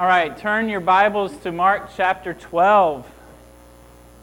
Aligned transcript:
All 0.00 0.08
right, 0.08 0.36
turn 0.36 0.70
your 0.70 0.80
Bibles 0.80 1.36
to 1.42 1.52
Mark 1.52 1.90
chapter 1.94 2.32
12. 2.32 3.06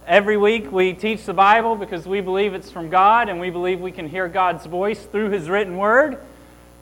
Every 0.07 0.35
week 0.35 0.71
we 0.71 0.93
teach 0.93 1.25
the 1.25 1.33
Bible 1.33 1.75
because 1.75 2.07
we 2.07 2.21
believe 2.21 2.55
it's 2.55 2.71
from 2.71 2.89
God 2.89 3.30
and 3.30 3.40
we 3.40 3.51
believe 3.51 3.79
we 3.79 3.92
can 3.92 4.09
hear 4.09 4.27
God's 4.27 4.66
voice 4.66 5.05
through 5.05 5.29
His 5.29 5.47
written 5.47 5.77
word. 5.77 6.17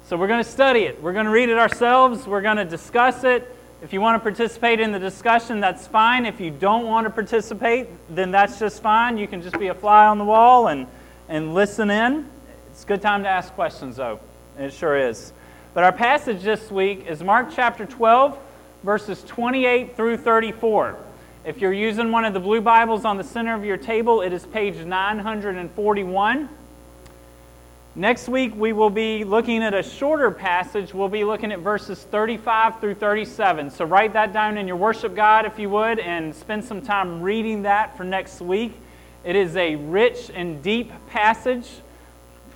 So 0.07 0.15
we're 0.15 0.27
going 0.27 0.43
to 0.43 0.49
study 0.49 0.83
it. 0.83 1.03
We're 1.03 1.11
going 1.11 1.25
to 1.25 1.31
read 1.31 1.49
it 1.49 1.57
ourselves. 1.57 2.25
We're 2.25 2.41
going 2.41 2.57
to 2.57 2.65
discuss 2.65 3.25
it. 3.25 3.53
If 3.83 3.91
you 3.91 3.99
want 3.99 4.15
to 4.15 4.23
participate 4.23 4.79
in 4.79 4.93
the 4.93 4.99
discussion, 4.99 5.59
that's 5.59 5.85
fine. 5.85 6.25
If 6.25 6.39
you 6.39 6.49
don't 6.49 6.87
want 6.87 7.05
to 7.05 7.11
participate, 7.11 7.89
then 8.09 8.31
that's 8.31 8.57
just 8.57 8.81
fine. 8.81 9.17
You 9.17 9.27
can 9.27 9.41
just 9.41 9.59
be 9.59 9.67
a 9.67 9.75
fly 9.75 10.07
on 10.07 10.17
the 10.17 10.25
wall 10.25 10.69
and, 10.69 10.87
and 11.27 11.53
listen 11.53 11.91
in. 11.91 12.25
It's 12.71 12.85
a 12.85 12.87
good 12.87 13.01
time 13.01 13.23
to 13.23 13.29
ask 13.29 13.53
questions, 13.53 13.97
though. 13.97 14.21
It 14.57 14.71
sure 14.71 14.97
is. 14.97 15.33
But 15.73 15.83
our 15.83 15.91
passage 15.91 16.41
this 16.41 16.71
week 16.71 17.05
is 17.05 17.21
Mark 17.21 17.49
chapter 17.53 17.85
12 17.85 18.39
verses 18.87 19.21
28 19.27 19.97
through 19.97 20.15
34. 20.15 20.97
If 21.43 21.59
you're 21.59 21.73
using 21.73 22.09
one 22.09 22.23
of 22.23 22.33
the 22.33 22.39
blue 22.39 22.61
Bibles 22.61 23.03
on 23.03 23.17
the 23.17 23.23
center 23.25 23.53
of 23.53 23.65
your 23.65 23.75
table, 23.75 24.21
it 24.21 24.31
is 24.31 24.45
page 24.45 24.77
941. 24.77 26.47
Next 27.95 28.29
week, 28.29 28.55
we 28.55 28.71
will 28.71 28.89
be 28.89 29.25
looking 29.25 29.61
at 29.61 29.73
a 29.73 29.83
shorter 29.83 30.31
passage. 30.31 30.93
We'll 30.93 31.09
be 31.09 31.25
looking 31.25 31.51
at 31.51 31.59
verses 31.59 32.01
35 32.01 32.79
through 32.79 32.93
37. 32.93 33.71
So 33.71 33.83
write 33.83 34.13
that 34.13 34.31
down 34.31 34.57
in 34.57 34.69
your 34.69 34.77
worship 34.77 35.13
guide, 35.13 35.43
if 35.43 35.59
you 35.59 35.69
would, 35.69 35.99
and 35.99 36.33
spend 36.33 36.63
some 36.63 36.81
time 36.81 37.21
reading 37.21 37.63
that 37.63 37.97
for 37.97 38.05
next 38.05 38.39
week. 38.39 38.71
It 39.25 39.35
is 39.35 39.57
a 39.57 39.75
rich 39.75 40.31
and 40.33 40.63
deep 40.63 40.93
passage. 41.09 41.67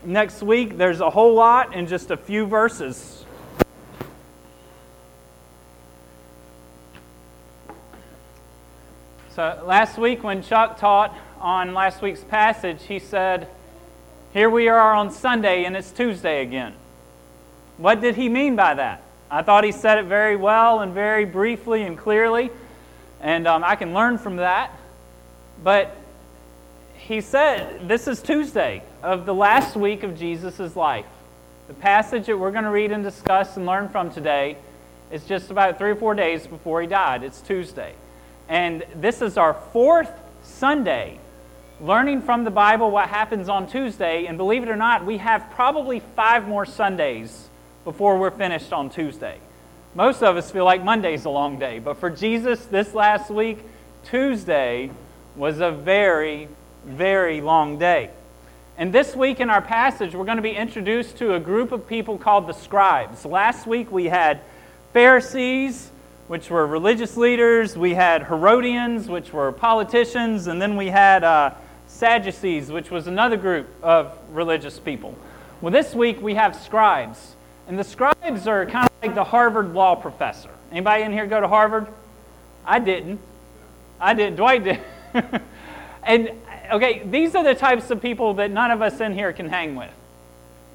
Next 0.06 0.42
week, 0.42 0.78
there's 0.78 1.02
a 1.02 1.10
whole 1.10 1.34
lot 1.34 1.76
in 1.76 1.88
just 1.88 2.10
a 2.10 2.16
few 2.16 2.46
verses. 2.46 3.21
So 9.36 9.64
last 9.66 9.98
week, 9.98 10.26
when 10.26 10.44
Chuck 10.44 10.78
taught 10.78 11.16
on 11.40 11.74
last 11.74 12.02
week's 12.02 12.24
passage, 12.24 12.84
he 12.84 13.00
said, 13.00 13.48
Here 14.34 14.50
we 14.50 14.68
are 14.68 14.94
on 14.94 15.10
Sunday 15.10 15.64
and 15.64 15.78
it's 15.78 15.90
Tuesday 15.90 16.42
again. 16.42 16.74
What 17.78 18.02
did 18.02 18.18
he 18.18 18.28
mean 18.28 18.58
by 18.58 18.74
that? 18.74 19.02
I 19.30 19.42
thought 19.42 19.64
he 19.64 19.72
said 19.72 20.00
it 20.00 20.06
very 20.06 20.36
well 20.36 20.82
and 20.82 20.94
very 20.94 21.24
briefly 21.24 21.84
and 21.84 21.98
clearly, 21.98 22.50
and 23.22 23.48
um, 23.48 23.64
I 23.64 23.78
can 23.78 23.94
learn 23.94 24.18
from 24.18 24.36
that. 24.36 24.78
But 25.64 25.96
he 26.98 27.22
said 27.22 27.88
this 27.88 28.10
is 28.10 28.22
Tuesday 28.22 28.84
of 29.02 29.26
the 29.26 29.34
last 29.34 29.78
week 29.78 30.04
of 30.04 30.20
Jesus' 30.20 30.76
life. 30.76 31.06
The 31.70 31.74
passage 31.74 32.26
that 32.26 32.38
we're 32.38 32.52
going 32.52 32.66
to 32.66 32.70
read 32.70 32.92
and 32.92 33.02
discuss 33.02 33.56
and 33.56 33.66
learn 33.66 33.88
from 33.88 34.12
today 34.12 34.58
is 35.10 35.24
just 35.24 35.52
about 35.52 35.78
three 35.78 35.92
or 35.92 35.96
four 35.96 36.16
days 36.16 36.48
before 36.48 36.82
he 36.82 36.88
died. 36.88 37.24
It's 37.24 37.40
Tuesday. 37.40 37.94
And 38.52 38.84
this 38.98 39.22
is 39.22 39.38
our 39.38 39.54
fourth 39.54 40.12
Sunday 40.44 41.18
learning 41.80 42.22
from 42.22 42.44
the 42.44 42.52
Bible 42.52 42.92
what 42.92 43.08
happens 43.08 43.48
on 43.48 43.66
Tuesday. 43.66 44.26
And 44.26 44.38
believe 44.38 44.62
it 44.62 44.68
or 44.68 44.76
not, 44.76 45.06
we 45.06 45.20
have 45.20 45.50
probably 45.52 46.02
five 46.18 46.50
more 46.50 46.66
Sundays 46.66 47.48
before 47.86 48.18
we're 48.18 48.30
finished 48.30 48.74
on 48.74 48.90
Tuesday. 48.90 49.38
Most 49.96 50.22
of 50.22 50.36
us 50.36 50.52
feel 50.52 50.66
like 50.66 50.84
Monday's 50.84 51.24
a 51.24 51.30
long 51.30 51.60
day, 51.60 51.80
but 51.80 51.96
for 51.96 52.10
Jesus 52.10 52.66
this 52.66 52.94
last 52.94 53.32
week, 53.32 53.60
Tuesday 54.04 54.92
was 55.38 55.62
a 55.62 55.72
very, 55.72 56.50
very 56.86 57.40
long 57.40 57.80
day. 57.80 58.10
And 58.78 58.92
this 58.92 59.16
week 59.16 59.40
in 59.40 59.50
our 59.50 59.62
passage, 59.62 60.14
we're 60.14 60.26
going 60.26 60.36
to 60.36 60.42
be 60.42 60.52
introduced 60.52 61.18
to 61.20 61.36
a 61.36 61.40
group 61.40 61.72
of 61.72 61.88
people 61.88 62.18
called 62.18 62.48
the 62.48 62.54
scribes. 62.54 63.24
Last 63.24 63.66
week 63.66 63.90
we 63.94 64.08
had 64.08 64.42
Pharisees, 64.92 65.90
which 66.32 66.50
were 66.50 66.66
religious 66.66 67.18
leaders. 67.18 67.78
We 67.78 67.94
had 67.94 68.24
Herodians, 68.24 69.10
which 69.10 69.34
were 69.34 69.52
politicians. 69.52 70.48
And 70.48 70.62
then 70.62 70.78
we 70.78 70.88
had 70.88 71.26
uh, 71.26 71.54
Sadducees, 71.88 72.72
which 72.72 72.90
was 72.90 73.08
another 73.08 73.36
group 73.36 73.68
of 73.84 74.18
religious 74.32 74.80
people. 74.80 75.14
Well, 75.60 75.74
this 75.74 75.94
week 75.94 76.22
we 76.22 76.36
have 76.36 76.56
scribes. 76.56 77.36
And 77.68 77.78
the 77.78 77.84
scribes 77.84 78.48
are 78.48 78.66
kind 78.66 78.86
of 78.86 78.92
like 79.06 79.14
the 79.14 79.26
Harvard 79.26 79.74
law 79.74 79.94
professor. 79.96 80.52
Anybody 80.72 81.04
in 81.04 81.12
here 81.12 81.26
go 81.26 81.42
to 81.42 81.50
Harvard? 81.50 81.86
I 82.64 82.80
didn't. 82.80 83.20
I 84.00 84.14
didn't. 84.14 84.38
Dwight 84.38 84.64
did. 84.64 84.80
and, 86.04 86.32
okay, 86.72 87.02
these 87.04 87.36
are 87.36 87.44
the 87.44 87.56
types 87.56 87.92
of 87.92 88.02
people 88.02 88.36
that 88.36 88.52
none 88.52 88.72
of 88.72 88.82
us 88.82 89.02
in 89.02 89.14
here 89.14 89.34
can 89.34 89.50
hang 89.50 89.76
with. 89.76 89.92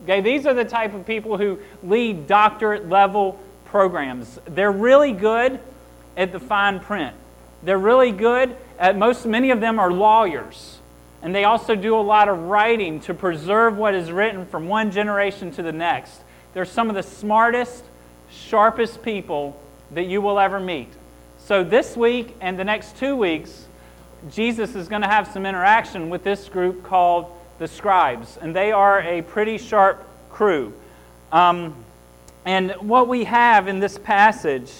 Okay, 0.02 0.20
these 0.20 0.44
are 0.44 0.52
the 0.52 0.66
type 0.66 0.92
of 0.92 1.06
people 1.06 1.38
who 1.38 1.58
lead 1.82 2.26
doctorate 2.26 2.90
level 2.90 3.40
programs. 3.66 4.38
They're 4.46 4.72
really 4.72 5.12
good 5.12 5.60
at 6.16 6.32
the 6.32 6.40
fine 6.40 6.80
print. 6.80 7.14
They're 7.62 7.78
really 7.78 8.12
good 8.12 8.56
at 8.78 8.96
most, 8.96 9.26
many 9.26 9.50
of 9.50 9.60
them 9.60 9.78
are 9.78 9.92
lawyers. 9.92 10.78
And 11.22 11.34
they 11.34 11.44
also 11.44 11.74
do 11.74 11.96
a 11.96 12.00
lot 12.00 12.28
of 12.28 12.38
writing 12.38 13.00
to 13.00 13.14
preserve 13.14 13.76
what 13.76 13.94
is 13.94 14.12
written 14.12 14.46
from 14.46 14.68
one 14.68 14.90
generation 14.90 15.50
to 15.52 15.62
the 15.62 15.72
next. 15.72 16.20
They're 16.52 16.64
some 16.64 16.88
of 16.88 16.94
the 16.94 17.02
smartest, 17.02 17.84
sharpest 18.30 19.02
people 19.02 19.60
that 19.92 20.06
you 20.06 20.20
will 20.20 20.38
ever 20.38 20.60
meet. 20.60 20.88
So, 21.38 21.62
this 21.62 21.96
week 21.96 22.34
and 22.40 22.58
the 22.58 22.64
next 22.64 22.96
two 22.96 23.16
weeks, 23.16 23.66
Jesus 24.30 24.74
is 24.74 24.88
going 24.88 25.02
to 25.02 25.08
have 25.08 25.28
some 25.28 25.46
interaction 25.46 26.10
with 26.10 26.24
this 26.24 26.48
group 26.48 26.82
called 26.82 27.30
the 27.58 27.68
scribes. 27.68 28.36
And 28.36 28.54
they 28.54 28.72
are 28.72 29.00
a 29.00 29.22
pretty 29.22 29.58
sharp 29.58 30.06
crew. 30.30 30.72
Um, 31.32 31.85
and 32.46 32.70
what 32.74 33.08
we 33.08 33.24
have 33.24 33.66
in 33.66 33.80
this 33.80 33.98
passage 33.98 34.72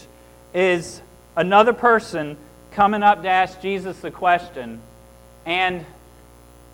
is 0.55 1.03
another 1.37 1.73
person 1.73 2.37
coming 2.71 3.03
up 3.03 3.23
to 3.23 3.29
ask 3.29 3.61
Jesus 3.61 4.05
a 4.05 4.11
question. 4.13 4.81
And 5.45 5.85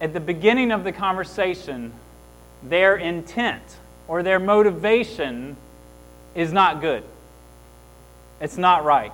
at 0.03 0.13
the 0.13 0.21
beginning 0.21 0.71
of 0.71 0.85
the 0.85 0.93
conversation, 0.93 1.95
their 2.63 2.97
intent 2.97 3.63
or 4.07 4.23
their 4.23 4.39
motivation 4.39 5.57
is 6.35 6.53
not 6.53 6.83
good. 6.83 7.05
It's 8.39 8.59
not 8.59 8.85
right. 8.85 9.13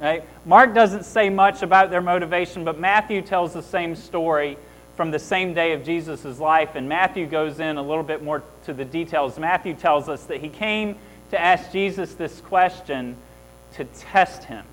right. 0.00 0.24
Mark 0.44 0.74
doesn't 0.74 1.04
say 1.04 1.30
much 1.30 1.62
about 1.62 1.90
their 1.90 2.00
motivation, 2.00 2.64
but 2.64 2.80
Matthew 2.80 3.22
tells 3.22 3.52
the 3.52 3.62
same 3.62 3.94
story 3.94 4.58
from 4.98 5.12
the 5.12 5.18
same 5.20 5.54
day 5.54 5.74
of 5.74 5.84
Jesus' 5.84 6.40
life, 6.40 6.74
and 6.74 6.88
Matthew 6.88 7.24
goes 7.24 7.60
in 7.60 7.76
a 7.76 7.82
little 7.82 8.02
bit 8.02 8.20
more 8.20 8.42
to 8.64 8.72
the 8.74 8.84
details. 8.84 9.38
Matthew 9.38 9.74
tells 9.74 10.08
us 10.08 10.24
that 10.24 10.40
he 10.40 10.48
came 10.48 10.96
to 11.30 11.40
ask 11.40 11.70
Jesus 11.70 12.14
this 12.14 12.40
question 12.40 13.14
to 13.74 13.84
test 13.84 14.42
him. 14.42 14.64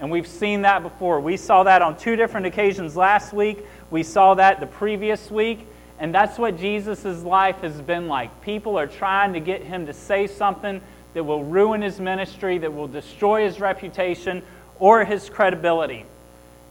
And 0.00 0.10
we've 0.10 0.26
seen 0.26 0.62
that 0.62 0.82
before. 0.82 1.20
We 1.20 1.36
saw 1.36 1.62
that 1.62 1.80
on 1.80 1.96
two 1.96 2.16
different 2.16 2.46
occasions 2.46 2.96
last 2.96 3.32
week. 3.32 3.64
We 3.88 4.02
saw 4.02 4.34
that 4.34 4.58
the 4.58 4.66
previous 4.66 5.30
week. 5.30 5.64
And 6.00 6.12
that's 6.12 6.40
what 6.40 6.58
Jesus' 6.58 7.22
life 7.22 7.58
has 7.58 7.80
been 7.80 8.08
like. 8.08 8.42
People 8.42 8.76
are 8.76 8.88
trying 8.88 9.32
to 9.34 9.38
get 9.38 9.62
him 9.62 9.86
to 9.86 9.92
say 9.92 10.26
something 10.26 10.80
that 11.14 11.22
will 11.22 11.44
ruin 11.44 11.82
his 11.82 12.00
ministry, 12.00 12.58
that 12.58 12.74
will 12.74 12.88
destroy 12.88 13.44
his 13.44 13.60
reputation 13.60 14.42
or 14.80 15.04
his 15.04 15.30
credibility 15.30 16.04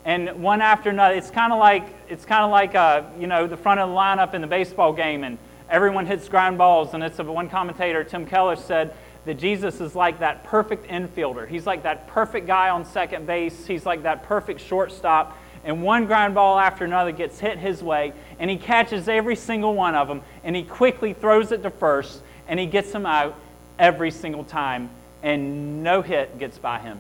and 0.06 0.42
one 0.42 0.62
after 0.62 0.90
another. 0.90 1.16
It's 1.16 1.30
kind 1.30 1.54
of 1.54 1.60
like 1.60 1.84
it's 2.10 2.26
kind 2.26 2.44
of 2.44 2.52
like 2.52 2.76
uh, 2.76 3.04
you 3.20 3.28
know 3.28 3.48
the 3.48 3.58
front 3.58 3.80
of 3.80 3.90
the 3.90 3.96
lineup 3.96 4.34
in 4.34 4.42
the 4.42 4.48
baseball 4.48 4.94
game, 4.94 5.24
and 5.24 5.38
everyone 5.70 6.06
hits 6.06 6.28
ground 6.28 6.58
balls. 6.58 6.94
And 6.94 7.04
it's 7.04 7.20
a, 7.20 7.24
one 7.24 7.50
commentator, 7.50 8.04
Tim 8.04 8.26
Keller, 8.26 8.56
said 8.56 8.94
that 9.26 9.36
Jesus 9.36 9.80
is 9.82 9.96
like 9.96 10.20
that 10.20 10.44
perfect 10.44 10.88
infielder. 10.88 11.48
He's 11.48 11.68
like 11.68 11.84
that 11.84 12.08
perfect 12.08 12.48
guy 12.48 12.70
on 12.70 12.86
second 12.86 13.28
base. 13.28 13.66
He's 13.66 13.86
like 13.86 14.04
that 14.04 14.24
perfect 14.24 14.62
shortstop. 14.62 15.38
And 15.64 15.84
one 15.84 16.08
ground 16.08 16.34
ball 16.34 16.58
after 16.58 16.86
another 16.86 17.12
gets 17.12 17.40
hit 17.40 17.60
his 17.60 17.84
way, 17.84 18.14
and 18.40 18.50
he 18.50 18.58
catches 18.58 19.08
every 19.08 19.36
single 19.36 19.76
one 19.76 19.94
of 19.94 20.08
them, 20.08 20.22
and 20.44 20.56
he 20.56 20.64
quickly 20.64 21.14
throws 21.14 21.52
it 21.52 21.62
to 21.62 21.70
first, 21.70 22.22
and 22.48 22.60
he 22.60 22.66
gets 22.66 22.92
them 22.92 23.06
out 23.06 23.36
every 23.78 24.10
single 24.10 24.44
time, 24.44 24.90
and 25.22 25.84
no 25.84 26.02
hit 26.02 26.40
gets 26.40 26.58
by 26.58 26.80
him. 26.80 26.98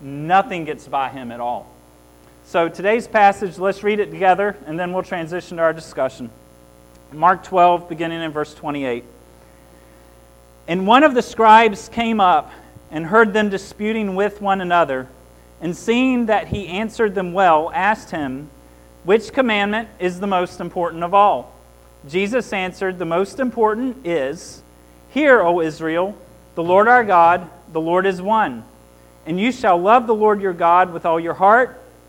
Nothing 0.00 0.64
gets 0.64 0.88
by 0.88 1.10
him 1.10 1.30
at 1.30 1.38
all. 1.40 1.71
So 2.52 2.68
today's 2.68 3.08
passage, 3.08 3.56
let's 3.56 3.82
read 3.82 3.98
it 3.98 4.10
together, 4.10 4.58
and 4.66 4.78
then 4.78 4.92
we'll 4.92 5.02
transition 5.02 5.56
to 5.56 5.62
our 5.62 5.72
discussion. 5.72 6.28
Mark 7.10 7.44
12, 7.44 7.88
beginning 7.88 8.20
in 8.20 8.30
verse 8.30 8.52
28. 8.52 9.04
And 10.68 10.86
one 10.86 11.02
of 11.02 11.14
the 11.14 11.22
scribes 11.22 11.88
came 11.88 12.20
up 12.20 12.52
and 12.90 13.06
heard 13.06 13.32
them 13.32 13.48
disputing 13.48 14.16
with 14.16 14.42
one 14.42 14.60
another, 14.60 15.08
and 15.62 15.74
seeing 15.74 16.26
that 16.26 16.48
he 16.48 16.66
answered 16.68 17.14
them 17.14 17.32
well, 17.32 17.70
asked 17.72 18.10
him, 18.10 18.50
Which 19.04 19.32
commandment 19.32 19.88
is 19.98 20.20
the 20.20 20.26
most 20.26 20.60
important 20.60 21.04
of 21.04 21.14
all? 21.14 21.54
Jesus 22.06 22.52
answered, 22.52 22.98
The 22.98 23.06
most 23.06 23.40
important 23.40 24.06
is, 24.06 24.60
Hear, 25.08 25.40
O 25.40 25.62
Israel, 25.62 26.14
the 26.54 26.62
Lord 26.62 26.86
our 26.86 27.02
God, 27.02 27.48
the 27.72 27.80
Lord 27.80 28.04
is 28.04 28.20
one. 28.20 28.62
And 29.24 29.40
you 29.40 29.52
shall 29.52 29.78
love 29.78 30.06
the 30.06 30.14
Lord 30.14 30.42
your 30.42 30.52
God 30.52 30.92
with 30.92 31.06
all 31.06 31.18
your 31.18 31.32
heart 31.32 31.78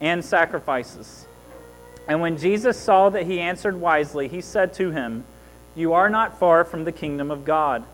and 0.00 0.24
sacrifices. 0.24 1.26
And 2.08 2.20
when 2.20 2.38
Jesus 2.38 2.78
saw 2.78 3.10
that 3.10 3.26
he 3.26 3.40
answered 3.40 3.76
wisely, 3.76 4.28
he 4.28 4.40
said 4.40 4.72
to 4.74 4.90
him, 4.90 5.24
You 5.76 5.92
are 5.92 6.08
not 6.08 6.38
far 6.38 6.64
from 6.64 6.84
the 6.84 6.92
kingdom 6.92 7.30
of 7.30 7.44
God. 7.44 7.84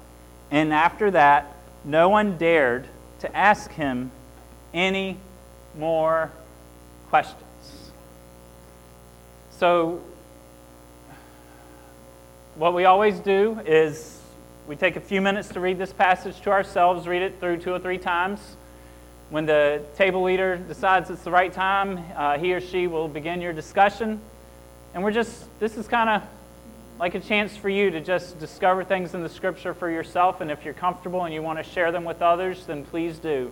And 0.51 0.73
after 0.73 1.11
that, 1.11 1.55
no 1.85 2.09
one 2.09 2.39
dared 2.39 2.87
to 3.21 3.37
ask 3.37 3.71
him 3.73 4.11
any 4.73 5.19
more 5.77 6.31
questions. 7.09 7.43
So, 9.51 10.01
what 12.55 12.75
we 12.75 12.85
always 12.85 13.19
do 13.19 13.61
is 13.67 14.21
we 14.67 14.77
take 14.77 14.97
a 14.97 15.01
few 15.01 15.21
minutes 15.21 15.49
to 15.51 15.61
read 15.61 15.79
this 15.79 15.93
passage 15.93 16.41
to 16.43 16.51
ourselves, 16.51 17.07
read 17.07 17.23
it 17.23 17.39
through 17.39 17.59
two 17.59 17.73
or 17.73 17.79
three 17.79 17.99
times. 17.99 18.41
When 19.29 19.45
the 19.45 19.83
table 19.97 20.23
leader 20.23 20.57
decides 20.57 21.11
it's 21.11 21.23
the 21.23 21.33
right 21.33 21.53
time, 21.53 21.99
uh, 22.15 22.39
he 22.39 22.55
or 22.55 22.61
she 22.61 22.87
will 22.87 23.09
begin 23.09 23.41
your 23.41 23.53
discussion. 23.53 24.21
And 24.95 25.03
we're 25.03 25.13
just, 25.13 25.47
this 25.59 25.77
is 25.77 25.89
kind 25.89 26.09
of 26.09 26.23
like 27.01 27.15
a 27.15 27.21
chance 27.21 27.57
for 27.57 27.69
you 27.69 27.91
to 27.91 28.01
just 28.01 28.39
discover 28.39 28.85
things 28.85 29.15
in 29.15 29.23
the 29.23 29.29
scripture 29.29 29.75
for 29.75 29.91
yourself. 29.91 30.41
And 30.41 30.51
if 30.51 30.65
you're 30.65 30.75
comfortable 30.75 31.25
and 31.25 31.35
you 31.35 31.43
want 31.43 31.59
to 31.59 31.65
share 31.65 31.91
them 31.91 32.05
with 32.05 32.23
others, 32.23 32.65
then 32.67 32.85
please 32.85 33.19
do. 33.19 33.51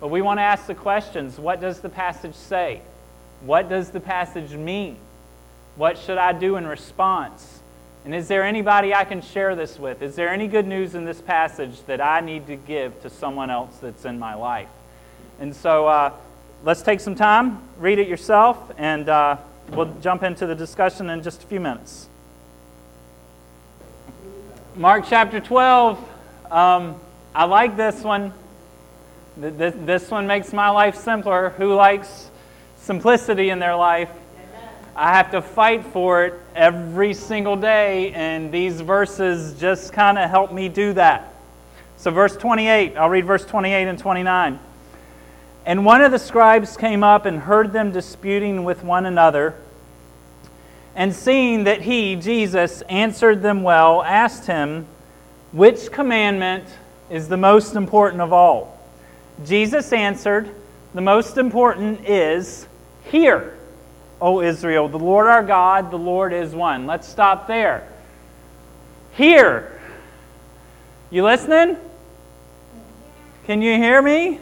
But 0.00 0.08
we 0.08 0.22
want 0.22 0.38
to 0.38 0.42
ask 0.42 0.66
the 0.66 0.74
questions 0.74 1.38
what 1.38 1.60
does 1.60 1.80
the 1.80 1.90
passage 1.90 2.34
say? 2.34 2.80
What 3.42 3.68
does 3.68 3.90
the 3.90 4.00
passage 4.00 4.52
mean? 4.52 4.96
What 5.76 5.98
should 5.98 6.18
I 6.18 6.32
do 6.32 6.56
in 6.56 6.66
response? 6.66 7.60
And 8.04 8.14
is 8.14 8.28
there 8.28 8.42
anybody 8.42 8.94
I 8.94 9.04
can 9.04 9.20
share 9.20 9.54
this 9.54 9.78
with? 9.78 10.00
Is 10.00 10.16
there 10.16 10.30
any 10.30 10.48
good 10.48 10.66
news 10.66 10.94
in 10.94 11.04
this 11.04 11.20
passage 11.20 11.82
that 11.86 12.00
I 12.00 12.20
need 12.20 12.46
to 12.46 12.56
give 12.56 13.02
to 13.02 13.10
someone 13.10 13.50
else 13.50 13.76
that's 13.76 14.06
in 14.06 14.18
my 14.18 14.34
life? 14.34 14.68
And 15.40 15.56
so 15.56 15.86
uh, 15.86 16.12
let's 16.64 16.82
take 16.82 17.00
some 17.00 17.14
time, 17.14 17.62
read 17.78 17.98
it 17.98 18.06
yourself, 18.06 18.58
and 18.76 19.08
uh, 19.08 19.38
we'll 19.70 19.90
jump 20.02 20.22
into 20.22 20.46
the 20.46 20.54
discussion 20.54 21.08
in 21.08 21.22
just 21.22 21.42
a 21.42 21.46
few 21.46 21.60
minutes. 21.60 22.08
Mark 24.76 25.06
chapter 25.08 25.40
12. 25.40 25.98
Um, 26.50 27.00
I 27.34 27.46
like 27.46 27.74
this 27.74 28.04
one. 28.04 28.34
This, 29.38 29.74
this 29.78 30.10
one 30.10 30.26
makes 30.26 30.52
my 30.52 30.68
life 30.68 30.96
simpler. 30.96 31.54
Who 31.56 31.74
likes 31.74 32.30
simplicity 32.76 33.48
in 33.48 33.58
their 33.58 33.76
life? 33.76 34.10
I 34.94 35.14
have 35.14 35.30
to 35.30 35.40
fight 35.40 35.86
for 35.86 36.26
it 36.26 36.34
every 36.54 37.14
single 37.14 37.56
day, 37.56 38.12
and 38.12 38.52
these 38.52 38.82
verses 38.82 39.58
just 39.58 39.94
kind 39.94 40.18
of 40.18 40.28
help 40.28 40.52
me 40.52 40.68
do 40.68 40.92
that. 40.92 41.32
So, 41.96 42.10
verse 42.10 42.36
28, 42.36 42.98
I'll 42.98 43.08
read 43.08 43.24
verse 43.24 43.46
28 43.46 43.88
and 43.88 43.98
29. 43.98 44.58
And 45.66 45.84
one 45.84 46.00
of 46.00 46.10
the 46.10 46.18
scribes 46.18 46.76
came 46.76 47.04
up 47.04 47.26
and 47.26 47.40
heard 47.40 47.72
them 47.72 47.92
disputing 47.92 48.64
with 48.64 48.82
one 48.82 49.06
another. 49.06 49.54
And 50.96 51.14
seeing 51.14 51.64
that 51.64 51.82
he, 51.82 52.16
Jesus, 52.16 52.82
answered 52.82 53.42
them 53.42 53.62
well, 53.62 54.02
asked 54.02 54.46
him, 54.46 54.86
Which 55.52 55.92
commandment 55.92 56.64
is 57.08 57.28
the 57.28 57.36
most 57.36 57.74
important 57.74 58.22
of 58.22 58.32
all? 58.32 58.78
Jesus 59.44 59.92
answered, 59.92 60.50
The 60.94 61.00
most 61.00 61.38
important 61.38 62.08
is, 62.08 62.66
Hear, 63.04 63.56
O 64.20 64.42
Israel, 64.42 64.88
the 64.88 64.98
Lord 64.98 65.26
our 65.26 65.42
God, 65.42 65.90
the 65.90 65.98
Lord 65.98 66.32
is 66.32 66.54
one. 66.54 66.86
Let's 66.86 67.08
stop 67.08 67.46
there. 67.46 67.86
Hear. 69.12 69.80
You 71.10 71.24
listening? 71.24 71.76
Can 73.44 73.62
you 73.62 73.76
hear 73.76 74.00
me? 74.00 74.38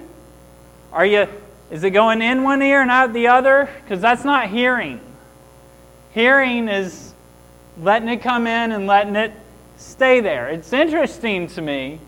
Are 0.92 1.06
you 1.06 1.28
is 1.70 1.84
it 1.84 1.90
going 1.90 2.22
in 2.22 2.44
one 2.44 2.62
ear 2.62 2.80
and 2.80 2.90
out 2.90 3.12
the 3.12 3.28
other? 3.28 3.68
Because 3.82 4.00
that's 4.00 4.24
not 4.24 4.48
hearing. 4.48 5.00
Hearing 6.12 6.68
is 6.68 7.12
letting 7.78 8.08
it 8.08 8.22
come 8.22 8.46
in 8.46 8.72
and 8.72 8.86
letting 8.86 9.14
it 9.14 9.32
stay 9.76 10.20
there. 10.20 10.48
It's 10.48 10.72
interesting 10.72 11.46
to 11.48 11.60
me 11.60 12.00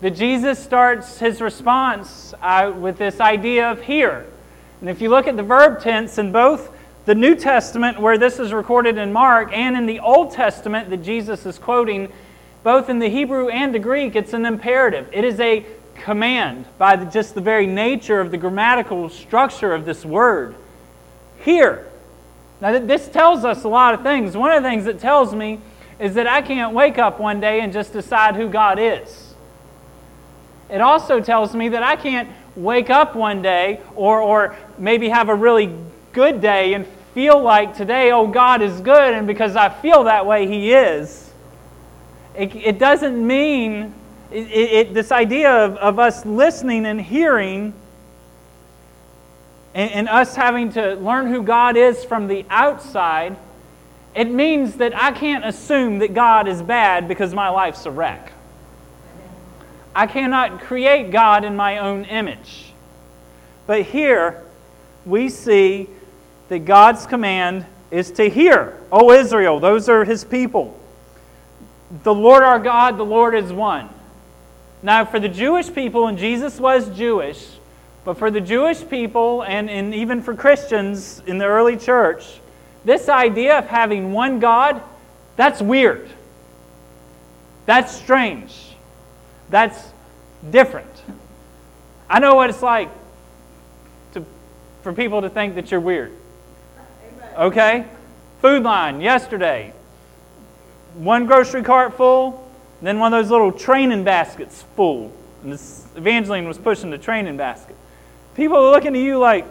that 0.00 0.12
Jesus 0.12 0.60
starts 0.60 1.18
his 1.18 1.40
response 1.40 2.34
uh, 2.40 2.72
with 2.76 2.98
this 2.98 3.20
idea 3.20 3.70
of 3.70 3.82
hear. 3.82 4.26
And 4.80 4.88
if 4.88 5.00
you 5.00 5.10
look 5.10 5.26
at 5.26 5.36
the 5.36 5.42
verb 5.42 5.80
tense 5.80 6.18
in 6.18 6.30
both 6.30 6.72
the 7.04 7.14
New 7.16 7.34
Testament, 7.34 8.00
where 8.00 8.16
this 8.16 8.38
is 8.38 8.52
recorded 8.52 8.96
in 8.96 9.12
Mark, 9.12 9.52
and 9.52 9.76
in 9.76 9.86
the 9.86 9.98
Old 9.98 10.32
Testament 10.32 10.88
that 10.90 10.98
Jesus 10.98 11.46
is 11.46 11.58
quoting, 11.58 12.12
both 12.62 12.88
in 12.88 13.00
the 13.00 13.08
Hebrew 13.08 13.48
and 13.48 13.74
the 13.74 13.80
Greek, 13.80 14.14
it's 14.14 14.32
an 14.32 14.46
imperative. 14.46 15.08
It 15.12 15.24
is 15.24 15.40
a 15.40 15.66
command 15.94 16.66
by 16.78 16.96
the, 16.96 17.04
just 17.06 17.34
the 17.34 17.40
very 17.40 17.66
nature 17.66 18.20
of 18.20 18.30
the 18.30 18.36
grammatical 18.36 19.08
structure 19.08 19.74
of 19.74 19.84
this 19.84 20.04
word. 20.04 20.54
Hear. 21.44 21.86
Now, 22.60 22.78
this 22.78 23.08
tells 23.08 23.44
us 23.44 23.64
a 23.64 23.68
lot 23.68 23.94
of 23.94 24.02
things. 24.02 24.36
One 24.36 24.52
of 24.52 24.62
the 24.62 24.68
things 24.68 24.86
it 24.86 25.00
tells 25.00 25.34
me 25.34 25.60
is 25.98 26.14
that 26.14 26.26
I 26.26 26.42
can't 26.42 26.74
wake 26.74 26.98
up 26.98 27.18
one 27.20 27.40
day 27.40 27.60
and 27.60 27.72
just 27.72 27.92
decide 27.92 28.36
who 28.36 28.48
God 28.48 28.78
is. 28.78 29.34
It 30.70 30.80
also 30.80 31.20
tells 31.20 31.54
me 31.54 31.68
that 31.70 31.82
I 31.82 31.96
can't 31.96 32.28
wake 32.56 32.90
up 32.90 33.14
one 33.14 33.42
day 33.42 33.80
or, 33.94 34.20
or 34.20 34.56
maybe 34.78 35.08
have 35.08 35.28
a 35.28 35.34
really 35.34 35.74
good 36.12 36.40
day 36.40 36.74
and 36.74 36.86
feel 37.14 37.40
like 37.42 37.76
today, 37.76 38.10
oh, 38.10 38.26
God 38.26 38.62
is 38.62 38.80
good, 38.80 39.14
and 39.14 39.26
because 39.26 39.54
I 39.54 39.68
feel 39.68 40.04
that 40.04 40.24
way, 40.24 40.46
He 40.46 40.72
is. 40.72 41.30
It, 42.34 42.54
it 42.56 42.78
doesn't 42.78 43.26
mean 43.26 43.94
it, 44.32 44.48
it, 44.88 44.94
this 44.94 45.12
idea 45.12 45.50
of, 45.50 45.76
of 45.76 45.98
us 45.98 46.24
listening 46.24 46.86
and 46.86 47.00
hearing 47.00 47.74
and, 49.74 49.90
and 49.92 50.08
us 50.08 50.34
having 50.34 50.72
to 50.72 50.94
learn 50.94 51.28
who 51.28 51.42
God 51.42 51.76
is 51.76 52.04
from 52.04 52.26
the 52.28 52.44
outside, 52.50 53.36
it 54.14 54.30
means 54.30 54.76
that 54.76 54.94
I 54.94 55.12
can't 55.12 55.44
assume 55.44 55.98
that 56.00 56.14
God 56.14 56.48
is 56.48 56.62
bad 56.62 57.08
because 57.08 57.34
my 57.34 57.48
life's 57.48 57.86
a 57.86 57.90
wreck. 57.90 58.32
I 59.94 60.06
cannot 60.06 60.60
create 60.60 61.10
God 61.10 61.44
in 61.44 61.56
my 61.56 61.78
own 61.78 62.04
image. 62.04 62.72
But 63.66 63.82
here 63.82 64.42
we 65.04 65.28
see 65.28 65.88
that 66.48 66.60
God's 66.60 67.06
command 67.06 67.66
is 67.90 68.10
to 68.12 68.28
hear. 68.28 68.78
O 68.90 69.12
Israel, 69.12 69.60
those 69.60 69.88
are 69.88 70.04
his 70.04 70.24
people. 70.24 70.78
The 72.04 72.14
Lord 72.14 72.42
our 72.42 72.58
God, 72.58 72.96
the 72.96 73.04
Lord 73.04 73.34
is 73.34 73.52
one. 73.52 73.88
Now, 74.82 75.04
for 75.04 75.20
the 75.20 75.28
Jewish 75.28 75.72
people, 75.72 76.08
and 76.08 76.18
Jesus 76.18 76.58
was 76.58 76.88
Jewish, 76.96 77.48
but 78.04 78.18
for 78.18 78.30
the 78.30 78.40
Jewish 78.40 78.86
people 78.88 79.42
and, 79.42 79.70
and 79.70 79.94
even 79.94 80.22
for 80.22 80.34
Christians 80.34 81.22
in 81.26 81.38
the 81.38 81.46
early 81.46 81.76
church, 81.76 82.40
this 82.84 83.08
idea 83.08 83.58
of 83.58 83.66
having 83.66 84.12
one 84.12 84.40
God, 84.40 84.82
that's 85.36 85.62
weird. 85.62 86.10
That's 87.64 87.94
strange. 87.94 88.74
That's 89.50 89.80
different. 90.50 90.90
I 92.10 92.18
know 92.18 92.34
what 92.34 92.50
it's 92.50 92.62
like 92.62 92.90
to, 94.14 94.24
for 94.82 94.92
people 94.92 95.22
to 95.22 95.30
think 95.30 95.54
that 95.54 95.70
you're 95.70 95.80
weird. 95.80 96.12
Okay? 97.36 97.86
Food 98.40 98.64
Lion 98.64 99.00
yesterday. 99.00 99.72
One 100.94 101.26
grocery 101.26 101.62
cart 101.62 101.96
full, 101.96 102.46
then 102.86 102.98
one 102.98 103.14
of 103.14 103.22
those 103.22 103.30
little 103.30 103.52
training 103.52 104.04
baskets 104.04 104.64
full. 104.74 105.12
And 105.42 105.52
this 105.52 105.86
Evangeline 105.96 106.46
was 106.46 106.58
pushing 106.58 106.90
the 106.90 106.98
training 106.98 107.36
basket. 107.36 107.76
People 108.34 108.56
are 108.56 108.70
looking 108.70 108.94
at 108.96 109.02
you 109.02 109.18
like, 109.18 109.46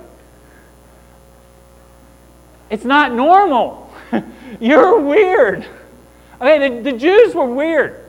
it's 2.70 2.86
not 2.86 3.14
normal. 3.14 3.94
You're 4.60 5.00
weird. 5.00 5.66
Okay, 6.40 6.70
the, 6.70 6.92
the 6.92 6.98
Jews 6.98 7.36
were 7.36 7.46
weird. 7.46 8.04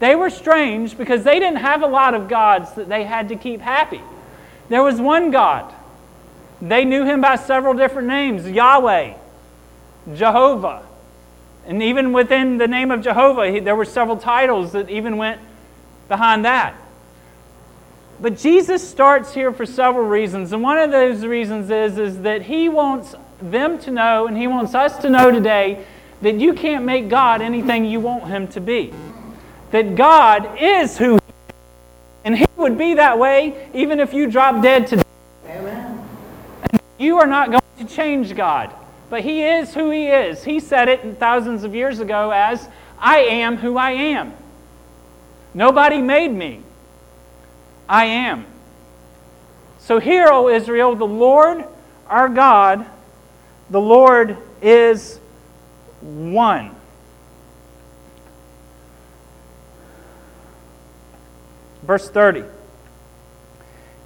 They 0.00 0.16
were 0.16 0.30
strange 0.30 0.98
because 0.98 1.22
they 1.22 1.38
didn't 1.38 1.58
have 1.58 1.82
a 1.82 1.86
lot 1.86 2.14
of 2.14 2.28
gods 2.28 2.72
that 2.74 2.88
they 2.88 3.04
had 3.04 3.28
to 3.28 3.36
keep 3.36 3.60
happy. 3.60 4.00
There 4.68 4.82
was 4.82 5.00
one 5.00 5.30
God. 5.30 5.72
They 6.60 6.84
knew 6.84 7.04
him 7.04 7.20
by 7.20 7.36
several 7.36 7.74
different 7.74 8.08
names 8.08 8.48
Yahweh, 8.48 9.14
Jehovah. 10.14 10.82
And 11.66 11.82
even 11.82 12.12
within 12.12 12.58
the 12.58 12.68
name 12.68 12.90
of 12.90 13.02
Jehovah, 13.02 13.50
he, 13.50 13.60
there 13.60 13.76
were 13.76 13.84
several 13.84 14.16
titles 14.16 14.72
that 14.72 14.90
even 14.90 15.16
went 15.16 15.40
behind 16.08 16.44
that. 16.44 16.74
But 18.20 18.36
Jesus 18.38 18.86
starts 18.86 19.34
here 19.34 19.52
for 19.52 19.66
several 19.66 20.06
reasons. 20.06 20.52
And 20.52 20.62
one 20.62 20.78
of 20.78 20.90
those 20.90 21.24
reasons 21.24 21.70
is, 21.70 21.98
is 21.98 22.22
that 22.22 22.42
he 22.42 22.68
wants 22.68 23.14
them 23.40 23.78
to 23.80 23.90
know, 23.90 24.26
and 24.26 24.36
he 24.36 24.46
wants 24.46 24.74
us 24.74 24.98
to 24.98 25.10
know 25.10 25.30
today, 25.30 25.84
that 26.22 26.36
you 26.36 26.54
can't 26.54 26.84
make 26.84 27.08
God 27.08 27.42
anything 27.42 27.84
you 27.84 28.00
want 28.00 28.24
him 28.24 28.46
to 28.48 28.60
be. 28.60 28.92
That 29.72 29.96
God 29.96 30.58
is 30.60 30.96
who 30.96 31.18
And 32.24 32.36
He 32.36 32.46
would 32.56 32.78
be 32.78 32.94
that 32.94 33.18
way 33.18 33.68
even 33.74 34.00
if 34.00 34.14
you 34.14 34.30
drop 34.30 34.62
dead 34.62 34.86
today. 34.86 35.02
Amen. 35.46 36.08
And 36.70 36.80
You 36.98 37.18
are 37.18 37.26
not 37.26 37.50
going 37.50 37.62
to 37.78 37.94
change 37.94 38.34
God. 38.34 38.74
But 39.10 39.22
He 39.22 39.44
is 39.44 39.74
who 39.74 39.90
He 39.90 40.06
is. 40.06 40.44
He 40.44 40.60
said 40.60 40.88
it 40.88 41.18
thousands 41.18 41.64
of 41.64 41.74
years 41.74 42.00
ago 42.00 42.30
as, 42.30 42.68
I 42.98 43.18
am 43.18 43.56
who 43.56 43.76
I 43.76 43.92
am. 43.92 44.32
Nobody 45.52 46.00
made 46.00 46.32
me. 46.32 46.62
I 47.88 48.06
am. 48.06 48.46
So 49.78 50.00
hear, 50.00 50.28
O 50.28 50.48
Israel, 50.48 50.94
the 50.96 51.06
Lord 51.06 51.64
our 52.06 52.28
God, 52.28 52.86
the 53.70 53.80
Lord 53.80 54.36
is 54.60 55.18
one. 56.00 56.74
Verse 61.82 62.08
30 62.08 62.44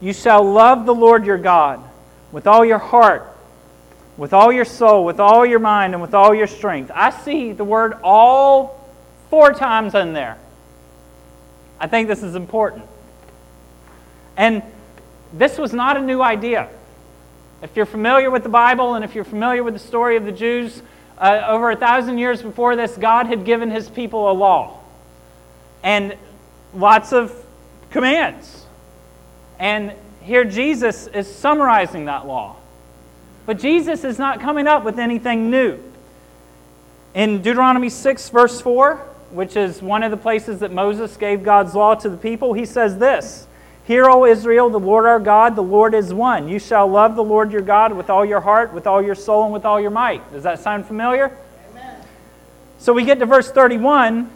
You 0.01 0.13
shall 0.13 0.45
love 0.45 0.87
the 0.87 0.95
Lord 0.95 1.27
your 1.27 1.39
God 1.39 1.83
with 2.33 2.47
all 2.47 2.65
your 2.65 2.79
heart, 2.79 3.37
with 4.19 4.35
all 4.35 4.53
your 4.53 4.67
soul, 4.67 5.05
with 5.05 5.21
all 5.21 5.47
your 5.47 5.61
mind, 5.61 5.95
and 5.95 6.03
with 6.03 6.13
all 6.13 6.35
your 6.35 6.49
strength. 6.49 6.91
I 6.93 7.11
see 7.11 7.53
the 7.53 7.65
word 7.65 7.95
all 8.03 8.93
four 9.31 9.55
times 9.55 9.95
in 9.95 10.13
there. 10.13 10.37
I 11.81 11.87
think 11.87 12.09
this 12.09 12.23
is 12.23 12.35
important. 12.35 12.85
And 14.37 14.63
this 15.33 15.57
was 15.57 15.73
not 15.73 15.97
a 15.97 16.01
new 16.01 16.21
idea. 16.21 16.69
If 17.63 17.77
you're 17.77 17.87
familiar 17.87 18.31
with 18.31 18.43
the 18.43 18.49
Bible 18.49 18.95
and 18.95 19.05
if 19.05 19.15
you're 19.15 19.25
familiar 19.25 19.63
with 19.63 19.75
the 19.75 19.81
story 19.81 20.17
of 20.17 20.25
the 20.25 20.33
Jews, 20.33 20.83
uh, 21.17 21.45
over 21.47 21.71
a 21.71 21.77
thousand 21.77 22.19
years 22.19 22.43
before 22.43 22.77
this, 22.77 22.97
God 22.97 23.27
had 23.27 23.45
given 23.45 23.71
his 23.71 23.89
people 23.89 24.31
a 24.31 24.33
law 24.33 24.81
and 25.83 26.17
lots 26.75 27.13
of 27.13 27.33
commands. 27.91 28.65
And 29.59 29.93
here 30.23 30.45
Jesus 30.45 31.07
is 31.07 31.33
summarizing 31.33 32.07
that 32.07 32.27
law. 32.27 32.57
But 33.49 33.59
Jesus 33.59 34.05
is 34.05 34.19
not 34.19 34.43
coming 34.43 34.67
up 34.67 34.85
with 34.85 34.99
anything 34.99 35.49
new. 35.49 35.79
In 37.15 37.41
Deuteronomy 37.41 37.89
6, 37.89 38.29
verse 38.29 38.61
4, 38.61 38.97
which 39.31 39.57
is 39.57 39.81
one 39.81 40.03
of 40.03 40.11
the 40.11 40.19
places 40.19 40.59
that 40.59 40.71
Moses 40.71 41.17
gave 41.17 41.43
God's 41.43 41.75
law 41.75 41.95
to 41.95 42.11
the 42.11 42.19
people, 42.19 42.53
he 42.53 42.67
says 42.67 42.99
this 42.99 43.47
Hear, 43.87 44.05
O 44.05 44.27
Israel, 44.27 44.69
the 44.69 44.79
Lord 44.79 45.07
our 45.07 45.19
God, 45.19 45.57
the 45.57 45.63
Lord 45.63 45.95
is 45.95 46.13
one. 46.13 46.47
You 46.47 46.59
shall 46.59 46.87
love 46.89 47.17
the 47.17 47.25
Lord 47.25 47.51
your 47.51 47.63
God 47.63 47.95
with 47.95 48.11
all 48.11 48.23
your 48.23 48.41
heart, 48.41 48.75
with 48.75 48.87
all 48.87 49.01
your 49.01 49.15
soul, 49.15 49.45
and 49.45 49.53
with 49.55 49.65
all 49.65 49.81
your 49.81 49.93
might. 49.93 50.31
Does 50.31 50.43
that 50.43 50.59
sound 50.59 50.85
familiar? 50.85 51.35
Amen. 51.71 52.03
So 52.79 52.93
we 52.93 53.03
get 53.03 53.19
to 53.21 53.25
verse 53.25 53.51
31. 53.51 54.31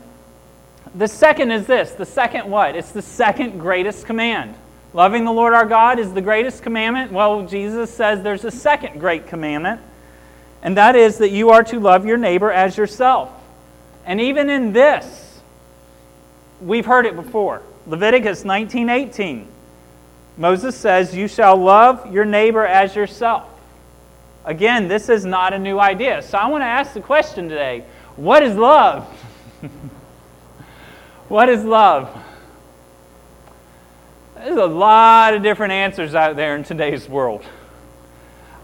The 0.95 1.07
second 1.07 1.50
is 1.50 1.66
this. 1.66 1.90
The 1.90 2.07
second 2.07 2.50
what? 2.50 2.76
It's 2.76 2.92
the 2.92 3.02
second 3.02 3.59
greatest 3.59 4.07
command. 4.07 4.54
Loving 4.94 5.25
the 5.25 5.32
Lord 5.32 5.54
our 5.54 5.64
God 5.64 5.99
is 5.99 6.12
the 6.12 6.20
greatest 6.20 6.62
commandment. 6.62 7.12
Well, 7.12 7.46
Jesus 7.46 7.92
says 7.92 8.22
there's 8.22 8.44
a 8.44 8.50
second 8.50 9.00
great 9.00 9.26
commandment, 9.26 9.80
and 10.62 10.76
that 10.76 10.96
is 10.96 11.18
that 11.18 11.30
you 11.30 11.50
are 11.50 11.64
to 11.64 11.80
love 11.80 12.04
your 12.04 12.18
neighbor 12.18 12.50
as 12.50 12.76
yourself. 12.76 13.30
And 14.04 14.20
even 14.20 14.50
in 14.50 14.72
this, 14.72 15.40
we've 16.61 16.84
heard 16.84 17.06
it 17.06 17.16
before. 17.16 17.62
Leviticus 17.87 18.44
19:18. 18.44 19.46
Moses 20.37 20.76
says, 20.76 21.14
"You 21.14 21.26
shall 21.26 21.56
love 21.56 22.12
your 22.12 22.25
neighbor 22.25 22.66
as 22.66 22.94
yourself." 22.94 23.44
Again, 24.44 24.88
this 24.88 25.08
is 25.08 25.25
not 25.25 25.52
a 25.52 25.58
new 25.58 25.78
idea. 25.78 26.20
So 26.20 26.37
I 26.37 26.49
want 26.49 26.62
to 26.62 26.66
ask 26.66 26.92
the 26.92 27.00
question 27.00 27.49
today, 27.49 27.84
what 28.16 28.42
is 28.42 28.56
love? 28.56 29.04
what 31.28 31.49
is 31.49 31.64
love? 31.64 32.11
There's 34.42 34.56
a 34.56 34.66
lot 34.66 35.34
of 35.34 35.44
different 35.44 35.72
answers 35.72 36.16
out 36.16 36.34
there 36.34 36.56
in 36.56 36.64
today's 36.64 37.08
world. 37.08 37.44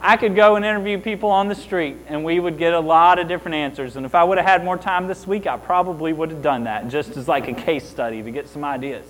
I 0.00 0.16
could 0.16 0.34
go 0.34 0.56
and 0.56 0.64
interview 0.64 0.98
people 0.98 1.30
on 1.30 1.46
the 1.46 1.54
street 1.54 1.98
and 2.08 2.24
we 2.24 2.40
would 2.40 2.58
get 2.58 2.72
a 2.74 2.80
lot 2.80 3.20
of 3.20 3.28
different 3.28 3.54
answers. 3.54 3.94
And 3.94 4.04
if 4.04 4.12
I 4.12 4.24
would 4.24 4.38
have 4.38 4.46
had 4.46 4.64
more 4.64 4.76
time 4.76 5.06
this 5.06 5.24
week, 5.24 5.46
I 5.46 5.56
probably 5.56 6.12
would 6.12 6.32
have 6.32 6.42
done 6.42 6.64
that 6.64 6.88
just 6.88 7.16
as 7.16 7.28
like 7.28 7.46
a 7.46 7.52
case 7.52 7.88
study 7.88 8.24
to 8.24 8.30
get 8.32 8.48
some 8.48 8.64
ideas. 8.64 9.06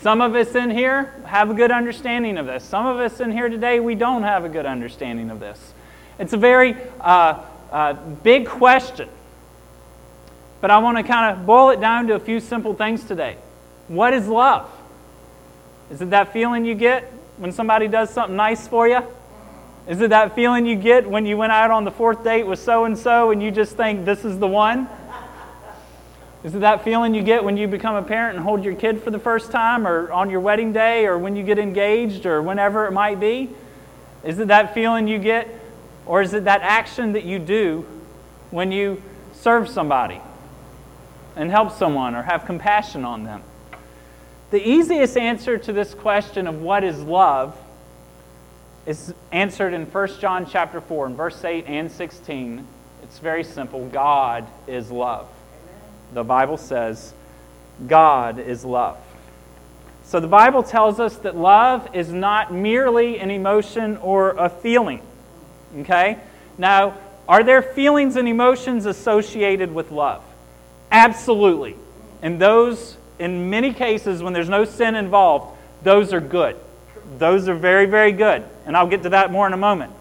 Some 0.00 0.22
of 0.22 0.34
us 0.34 0.54
in 0.54 0.70
here 0.70 1.12
have 1.26 1.50
a 1.50 1.54
good 1.54 1.70
understanding 1.70 2.38
of 2.38 2.46
this. 2.46 2.64
Some 2.64 2.86
of 2.86 2.96
us 2.96 3.20
in 3.20 3.30
here 3.30 3.50
today, 3.50 3.78
we 3.78 3.94
don't 3.94 4.22
have 4.22 4.46
a 4.46 4.48
good 4.48 4.64
understanding 4.64 5.28
of 5.28 5.38
this. 5.38 5.74
It's 6.18 6.32
a 6.32 6.38
very 6.38 6.76
uh, 6.98 7.42
uh, 7.70 7.92
big 7.92 8.46
question. 8.46 9.10
But 10.62 10.70
I 10.70 10.78
want 10.78 10.96
to 10.96 11.02
kind 11.02 11.36
of 11.36 11.44
boil 11.44 11.68
it 11.70 11.80
down 11.82 12.06
to 12.06 12.14
a 12.14 12.20
few 12.20 12.40
simple 12.40 12.72
things 12.72 13.04
today. 13.04 13.36
What 13.88 14.14
is 14.14 14.26
love? 14.26 14.70
Is 15.94 16.00
it 16.00 16.10
that 16.10 16.32
feeling 16.32 16.64
you 16.64 16.74
get 16.74 17.04
when 17.36 17.52
somebody 17.52 17.86
does 17.86 18.10
something 18.10 18.34
nice 18.34 18.66
for 18.66 18.88
you? 18.88 19.00
Is 19.86 20.00
it 20.00 20.10
that 20.10 20.34
feeling 20.34 20.66
you 20.66 20.74
get 20.74 21.08
when 21.08 21.24
you 21.24 21.36
went 21.36 21.52
out 21.52 21.70
on 21.70 21.84
the 21.84 21.92
fourth 21.92 22.24
date 22.24 22.48
with 22.48 22.58
so 22.58 22.84
and 22.84 22.98
so 22.98 23.30
and 23.30 23.40
you 23.40 23.52
just 23.52 23.76
think 23.76 24.04
this 24.04 24.24
is 24.24 24.40
the 24.40 24.48
one? 24.48 24.88
Is 26.42 26.52
it 26.52 26.62
that 26.62 26.82
feeling 26.82 27.14
you 27.14 27.22
get 27.22 27.44
when 27.44 27.56
you 27.56 27.68
become 27.68 27.94
a 27.94 28.02
parent 28.02 28.34
and 28.34 28.44
hold 28.44 28.64
your 28.64 28.74
kid 28.74 29.04
for 29.04 29.12
the 29.12 29.20
first 29.20 29.52
time 29.52 29.86
or 29.86 30.10
on 30.10 30.30
your 30.30 30.40
wedding 30.40 30.72
day 30.72 31.06
or 31.06 31.16
when 31.16 31.36
you 31.36 31.44
get 31.44 31.60
engaged 31.60 32.26
or 32.26 32.42
whenever 32.42 32.86
it 32.86 32.90
might 32.90 33.20
be? 33.20 33.50
Is 34.24 34.40
it 34.40 34.48
that 34.48 34.74
feeling 34.74 35.06
you 35.06 35.20
get 35.20 35.48
or 36.06 36.22
is 36.22 36.34
it 36.34 36.42
that 36.46 36.62
action 36.62 37.12
that 37.12 37.22
you 37.22 37.38
do 37.38 37.86
when 38.50 38.72
you 38.72 39.00
serve 39.32 39.68
somebody 39.68 40.20
and 41.36 41.52
help 41.52 41.70
someone 41.70 42.16
or 42.16 42.22
have 42.22 42.46
compassion 42.46 43.04
on 43.04 43.22
them? 43.22 43.44
The 44.54 44.70
easiest 44.70 45.16
answer 45.16 45.58
to 45.58 45.72
this 45.72 45.94
question 45.94 46.46
of 46.46 46.62
what 46.62 46.84
is 46.84 47.00
love 47.00 47.56
is 48.86 49.12
answered 49.32 49.74
in 49.74 49.84
1 49.84 50.20
John 50.20 50.46
chapter 50.48 50.80
4 50.80 51.08
in 51.08 51.16
verse 51.16 51.44
8 51.44 51.64
and 51.66 51.90
16. 51.90 52.64
It's 53.02 53.18
very 53.18 53.42
simple. 53.42 53.88
God 53.88 54.46
is 54.68 54.92
love. 54.92 55.28
The 56.12 56.22
Bible 56.22 56.56
says 56.56 57.12
God 57.88 58.38
is 58.38 58.64
love. 58.64 58.96
So 60.04 60.20
the 60.20 60.28
Bible 60.28 60.62
tells 60.62 61.00
us 61.00 61.16
that 61.16 61.34
love 61.34 61.92
is 61.92 62.12
not 62.12 62.54
merely 62.54 63.18
an 63.18 63.32
emotion 63.32 63.96
or 63.96 64.36
a 64.36 64.48
feeling. 64.48 65.02
Okay? 65.78 66.16
Now, 66.58 66.96
are 67.28 67.42
there 67.42 67.60
feelings 67.60 68.14
and 68.14 68.28
emotions 68.28 68.86
associated 68.86 69.74
with 69.74 69.90
love? 69.90 70.22
Absolutely. 70.92 71.74
And 72.22 72.40
those, 72.40 72.96
in 73.18 73.50
many 73.50 73.72
cases, 73.72 74.22
when 74.22 74.32
there's 74.32 74.48
no 74.48 74.64
sin 74.64 74.94
involved, 74.94 75.56
those 75.82 76.12
are 76.12 76.20
good. 76.20 76.56
Those 77.18 77.48
are 77.48 77.54
very, 77.54 77.86
very 77.86 78.12
good. 78.12 78.44
And 78.66 78.76
I'll 78.76 78.86
get 78.86 79.02
to 79.04 79.10
that 79.10 79.30
more 79.30 79.46
in 79.46 79.52
a 79.52 79.58
moment. 79.58 79.92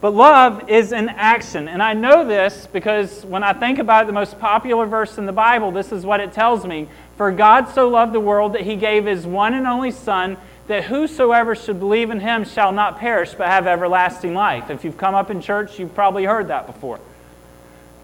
But 0.00 0.14
love 0.14 0.70
is 0.70 0.92
an 0.92 1.10
action. 1.10 1.68
And 1.68 1.82
I 1.82 1.92
know 1.92 2.24
this 2.24 2.66
because 2.72 3.24
when 3.24 3.42
I 3.42 3.52
think 3.52 3.78
about 3.78 4.06
the 4.06 4.12
most 4.14 4.38
popular 4.38 4.86
verse 4.86 5.18
in 5.18 5.26
the 5.26 5.32
Bible, 5.32 5.70
this 5.72 5.92
is 5.92 6.06
what 6.06 6.20
it 6.20 6.32
tells 6.32 6.64
me. 6.64 6.88
For 7.18 7.30
God 7.30 7.68
so 7.68 7.88
loved 7.88 8.14
the 8.14 8.20
world 8.20 8.54
that 8.54 8.62
he 8.62 8.76
gave 8.76 9.04
his 9.04 9.26
one 9.26 9.52
and 9.52 9.66
only 9.66 9.90
Son, 9.90 10.38
that 10.68 10.84
whosoever 10.84 11.54
should 11.54 11.78
believe 11.78 12.10
in 12.10 12.20
him 12.20 12.44
shall 12.44 12.72
not 12.72 12.98
perish 12.98 13.34
but 13.34 13.48
have 13.48 13.66
everlasting 13.66 14.32
life. 14.32 14.70
If 14.70 14.84
you've 14.84 14.96
come 14.96 15.14
up 15.14 15.30
in 15.30 15.42
church, 15.42 15.78
you've 15.78 15.94
probably 15.94 16.24
heard 16.24 16.48
that 16.48 16.66
before. 16.66 17.00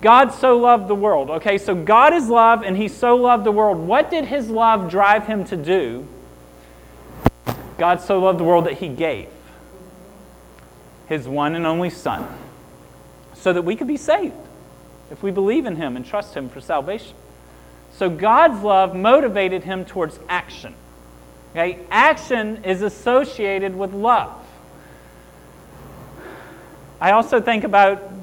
God 0.01 0.33
so 0.33 0.59
loved 0.59 0.89
the 0.89 0.95
world. 0.95 1.31
Okay, 1.31 1.59
so 1.59 1.75
God 1.75 2.13
is 2.13 2.29
love 2.29 2.63
and 2.63 2.77
he 2.77 2.89
so 2.89 3.17
loved 3.17 3.45
the 3.45 3.53
world. 3.53 3.79
What 3.79 4.11
did 4.11 4.27
his 4.27 4.51
love 4.51 4.91
drive 4.91 5.27
him 5.27 5.45
to 5.47 5.57
do? 5.57 6.07
God 7.79 8.01
so 8.01 8.19
loved 8.21 8.39
the 8.39 8.45
world 8.45 8.67
that 8.67 8.75
he 8.75 8.89
gave 8.89 9.29
his 11.09 11.29
one 11.29 11.55
and 11.55 11.67
only 11.67 11.91
Son 11.91 12.27
so 13.35 13.53
that 13.53 13.63
we 13.63 13.77
could 13.77 13.87
be 13.87 13.97
saved 13.97 14.35
if 15.11 15.23
we 15.23 15.31
believe 15.31 15.67
in 15.67 15.77
him 15.77 15.97
and 15.97 16.05
trust 16.05 16.35
him 16.35 16.49
for 16.49 16.61
salvation. 16.61 17.15
So 17.93 18.11
God's 18.11 18.63
love 18.63 18.95
motivated 18.95 19.63
him 19.65 19.85
towards 19.85 20.19
action. 20.29 20.75
Okay? 21.53 21.79
Action 21.91 22.65
is 22.65 22.83
associated 22.83 23.75
with 23.77 23.93
love. 23.93 24.35
I 27.01 27.13
also 27.13 27.41
think 27.41 27.65
about 27.65 28.16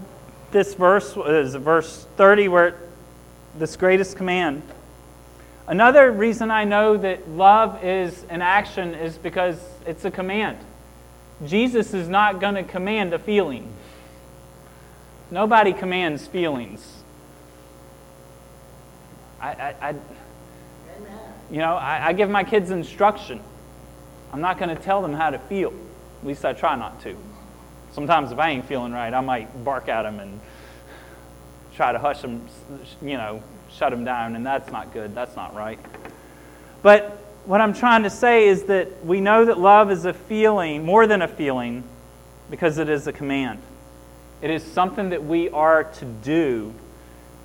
this 0.54 0.74
verse, 0.74 1.18
uh, 1.18 1.24
is 1.24 1.56
verse 1.56 2.08
30, 2.16 2.48
where 2.48 2.80
this 3.58 3.76
greatest 3.76 4.16
command 4.16 4.64
Another 5.66 6.12
reason 6.12 6.52
I 6.52 6.66
know 6.66 6.98
that 6.98 7.30
love 7.30 7.84
is 7.84 8.26
an 8.30 8.42
action 8.42 8.94
is 8.96 9.18
because 9.18 9.58
it's 9.88 10.04
a 10.04 10.12
command. 10.12 10.58
Jesus 11.46 11.94
is 11.94 12.10
not 12.10 12.42
going 12.42 12.56
to 12.56 12.64
command 12.64 13.14
a 13.14 13.20
feeling. 13.20 13.72
Nobody 15.32 15.72
commands 15.72 16.28
feelings. 16.28 17.04
I, 19.40 19.50
I, 19.50 19.76
I 19.82 19.96
you 21.50 21.60
know, 21.60 21.76
I, 21.76 22.08
I 22.08 22.14
give 22.14 22.30
my 22.30 22.44
kids 22.44 22.70
instruction. 22.70 23.40
I'm 24.34 24.42
not 24.42 24.58
going 24.58 24.76
to 24.76 24.82
tell 24.82 25.02
them 25.02 25.14
how 25.14 25.30
to 25.30 25.40
feel. 25.40 25.74
At 26.22 26.28
least 26.28 26.44
I 26.44 26.52
try 26.52 26.76
not 26.76 27.02
to. 27.04 27.16
Sometimes 27.94 28.32
if 28.32 28.40
I 28.40 28.50
ain't 28.50 28.66
feeling 28.66 28.92
right, 28.92 29.14
I 29.14 29.22
might 29.22 29.64
bark 29.64 29.88
at 29.88 30.04
them 30.04 30.20
and 30.20 30.40
try 31.76 31.92
to 31.92 32.00
hush 32.00 32.22
them, 32.22 32.48
you 33.02 33.18
know, 33.18 33.42
shut 33.72 33.92
them 33.92 34.04
down, 34.04 34.36
and 34.36 34.46
that's 34.46 34.72
not 34.72 34.94
good. 34.94 35.14
That's 35.16 35.36
not 35.36 35.56
right. 35.56 35.80
But 36.82 37.18
what 37.46 37.62
I'm 37.62 37.74
trying 37.74 38.04
to 38.04 38.10
say 38.10 38.48
is 38.48 38.64
that 38.64 39.06
we 39.06 39.22
know 39.22 39.46
that 39.46 39.60
love 39.60 39.92
is 39.92 40.06
a 40.06 40.14
feeling, 40.14 40.84
more 40.84 41.06
than 41.06 41.22
a 41.22 41.28
feeling, 41.28 41.84
because 42.50 42.80
it 42.80 42.90
is 42.90 43.06
a 43.08 43.14
command. 43.14 43.60
It 44.42 44.50
is 44.50 44.64
something 44.64 45.10
that 45.10 45.24
we 45.24 45.50
are 45.50 45.84
to 45.84 46.06
do. 46.06 46.74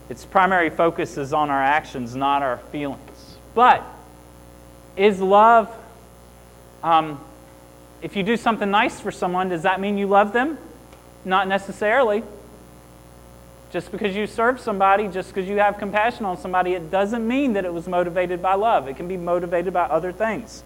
Its 0.09 0.25
primary 0.25 0.71
focus 0.71 1.19
is 1.19 1.33
on 1.33 1.51
our 1.51 1.63
actions, 1.63 2.17
not 2.17 2.43
our 2.43 2.59
feelings. 2.73 3.37
But 3.55 3.85
is 4.97 5.21
love, 5.21 5.75
um, 6.83 7.21
if 8.01 8.15
you 8.15 8.23
do 8.23 8.37
something 8.37 8.71
nice 8.71 9.01
for 9.01 9.11
someone, 9.11 9.49
does 9.49 9.63
that 9.63 9.81
mean 9.81 9.99
you 9.99 10.07
love 10.07 10.33
them? 10.33 10.59
Not 11.25 11.49
necessarily. 11.49 12.23
Just 13.71 13.93
because 13.93 14.17
you 14.17 14.27
serve 14.27 14.61
somebody, 14.61 15.09
just 15.09 15.35
because 15.35 15.49
you 15.49 15.59
have 15.59 15.79
compassion 15.79 16.25
on 16.25 16.39
somebody, 16.39 16.75
it 16.75 16.91
doesn't 16.91 17.27
mean 17.27 17.55
that 17.55 17.65
it 17.65 17.73
was 17.73 17.87
motivated 17.87 18.41
by 18.41 18.55
love. 18.55 18.89
It 18.89 18.97
can 18.97 19.09
be 19.09 19.17
motivated 19.17 19.73
by 19.73 19.83
other 19.83 20.13
things. 20.13 20.63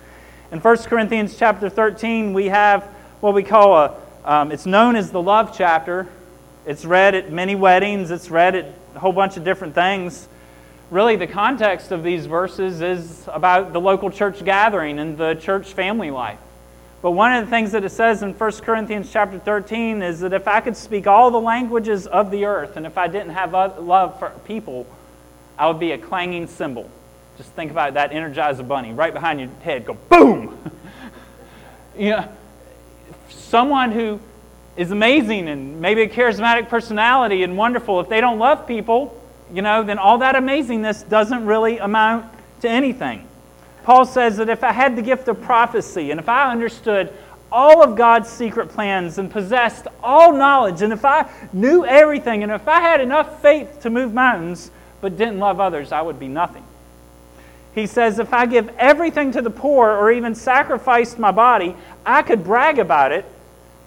In 0.53 0.61
1 0.61 0.77
Corinthians 0.79 1.37
chapter 1.37 1.69
13, 1.69 2.35
we 2.35 2.47
have 2.47 2.85
what 3.21 3.35
we 3.35 3.43
call 3.43 3.77
a, 3.77 3.97
um, 4.25 4.53
it's 4.53 4.67
known 4.67 4.95
as 4.95 5.11
the 5.11 5.21
love 5.21 5.57
chapter. 5.57 6.07
It's 6.67 6.85
read 6.85 7.15
at 7.15 7.33
many 7.33 7.57
weddings, 7.57 8.11
it's 8.11 8.31
read 8.31 8.55
at 8.55 8.67
a 8.95 8.99
whole 8.99 9.13
bunch 9.13 9.37
of 9.37 9.43
different 9.43 9.75
things. 9.75 10.29
Really, 10.91 11.17
the 11.17 11.27
context 11.27 11.91
of 11.91 12.05
these 12.05 12.27
verses 12.27 12.83
is 12.83 13.25
about 13.27 13.73
the 13.73 13.81
local 13.81 14.11
church 14.11 14.45
gathering 14.45 14.99
and 14.99 15.17
the 15.17 15.35
church 15.35 15.73
family 15.73 16.11
life. 16.11 16.39
But 17.03 17.11
one 17.11 17.33
of 17.33 17.45
the 17.45 17.51
things 17.51 17.73
that 17.73 17.85
it 17.85 17.91
says 17.91 18.23
in 18.23 18.33
1 18.33 18.53
Corinthians 18.63 19.11
chapter 19.13 19.37
13 19.37 20.03
is 20.03 20.21
that 20.21 20.33
if 20.33 20.47
I 20.47 20.61
could 20.61 20.77
speak 20.77 21.09
all 21.09 21.33
the 21.33 21.41
languages 21.41 22.07
of 22.07 22.31
the 22.31 22.45
earth 22.45 22.77
and 22.77 22.87
if 22.87 22.97
I 22.97 23.09
didn't 23.09 23.31
have 23.31 23.53
love 23.53 24.21
for 24.21 24.31
people, 24.45 24.87
I 25.59 25.67
would 25.67 25.81
be 25.81 25.91
a 25.91 25.99
clanging 25.99 26.47
cymbal. 26.47 26.89
Just 27.37 27.51
think 27.51 27.73
about 27.73 27.95
that 27.95 28.13
energizer 28.13 28.67
bunny 28.67 28.93
right 28.93 29.13
behind 29.13 29.41
your 29.41 29.49
head. 29.63 29.85
Go 29.85 29.95
boom! 29.95 30.57
you 31.99 32.11
know, 32.11 32.29
someone 33.31 33.91
who 33.91 34.21
is 34.77 34.93
amazing 34.93 35.49
and 35.49 35.81
maybe 35.81 36.03
a 36.03 36.09
charismatic 36.09 36.69
personality 36.69 37.43
and 37.43 37.57
wonderful, 37.57 37.99
if 37.99 38.09
they 38.09 38.21
don't 38.21 38.39
love 38.39 38.69
people, 38.69 39.21
you 39.53 39.61
know, 39.61 39.83
then 39.83 39.99
all 39.99 40.19
that 40.19 40.37
amazingness 40.37 41.09
doesn't 41.09 41.47
really 41.47 41.79
amount 41.79 42.27
to 42.61 42.71
anything. 42.71 43.27
Paul 43.85 44.05
says 44.05 44.37
that 44.37 44.49
if 44.49 44.63
I 44.65 44.73
had 44.73 44.97
the 44.97 45.03
gift 45.03 45.29
of 45.29 45.41
prophecy 45.43 46.11
and 46.11 46.21
if 46.21 46.29
I 46.29 46.51
understood 46.51 47.13
all 47.51 47.83
of 47.83 47.97
God's 47.97 48.29
secret 48.29 48.69
plans 48.69 49.19
and 49.19 49.31
possessed 49.31 49.87
all 50.03 50.33
knowledge, 50.33 50.83
and 50.83 50.93
if 50.93 51.05
I 51.05 51.31
knew 51.53 51.85
everything, 51.85 52.43
and 52.43 52.51
if 52.51 52.67
I 52.67 52.81
had 52.81 53.01
enough 53.01 53.43
faith 53.43 53.81
to 53.83 53.91
move 53.91 54.15
mountains 54.15 54.71
but 55.01 55.19
didn't 55.19 55.39
love 55.39 55.61
others, 55.61 55.93
I 55.93 56.01
would 56.01 56.19
be 56.19 56.29
nothing. 56.29 56.65
He 57.75 57.87
says, 57.87 58.19
if 58.19 58.33
I 58.33 58.47
give 58.47 58.71
everything 58.79 59.33
to 59.33 59.43
the 59.43 59.51
poor 59.51 59.91
or 59.91 60.13
even 60.13 60.35
sacrificed 60.35 61.19
my 61.19 61.31
body, 61.31 61.75
I 62.07 62.23
could 62.23 62.45
brag 62.45 62.79
about 62.79 63.13
it 63.13 63.25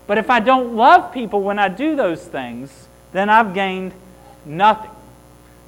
but 0.07 0.17
if 0.17 0.29
I 0.29 0.39
don't 0.39 0.75
love 0.75 1.11
people 1.13 1.41
when 1.41 1.59
I 1.59 1.67
do 1.67 1.95
those 1.95 2.23
things, 2.23 2.87
then 3.11 3.29
I've 3.29 3.53
gained 3.53 3.93
nothing. 4.45 4.91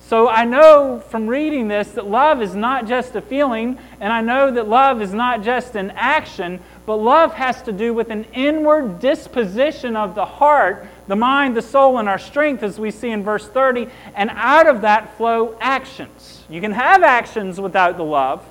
So 0.08 0.30
I 0.30 0.46
know 0.46 1.04
from 1.10 1.28
reading 1.28 1.68
this 1.68 1.90
that 1.90 2.08
love 2.08 2.42
is 2.42 2.56
not 2.56 2.88
just 2.88 3.14
a 3.18 3.22
feeling, 3.22 3.78
and 4.00 4.14
I 4.14 4.22
know 4.22 4.50
that 4.50 4.70
love 4.70 5.02
is 5.02 5.14
not 5.14 5.44
just 5.44 5.76
an 5.76 5.92
action, 5.92 6.62
but 6.86 6.96
love 6.96 7.34
has 7.34 7.62
to 7.64 7.74
do 7.74 7.94
with 7.94 8.10
an 8.10 8.24
inward 8.34 9.02
disposition 9.02 9.98
of 9.98 10.16
the 10.16 10.24
heart, 10.24 10.88
the 11.10 11.18
mind, 11.18 11.58
the 11.58 11.62
soul, 11.62 11.98
and 11.98 12.08
our 12.08 12.20
strength, 12.20 12.64
as 12.64 12.80
we 12.80 12.90
see 12.90 13.10
in 13.10 13.22
verse 13.22 13.50
30, 13.50 13.90
and 14.16 14.30
out 14.34 14.68
of 14.68 14.80
that 14.84 15.18
flow 15.18 15.58
actions. 15.60 16.46
You 16.50 16.62
can 16.62 16.72
have 16.72 17.04
actions 17.04 17.60
without 17.60 17.98
the 17.98 18.06
love, 18.06 18.46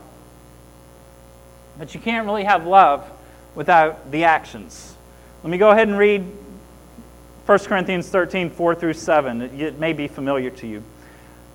but 1.79 1.95
you 1.95 2.01
can't 2.01 2.27
really 2.27 2.45
have 2.45 2.67
love 2.67 3.11
without 3.55 4.11
the 4.11 4.25
actions. 4.25 4.95
Let 5.43 5.49
me 5.49 5.57
go 5.57 5.71
ahead 5.71 5.89
and 5.89 5.97
read 5.97 6.31
1 7.47 7.59
Corinthians 7.61 8.11
13, 8.11 8.51
4 8.51 8.75
through 8.75 8.93
7. 8.93 9.41
It 9.59 9.79
may 9.79 9.95
be 9.95 10.07
familiar 10.07 10.51
to 10.51 10.67
you. 10.67 10.83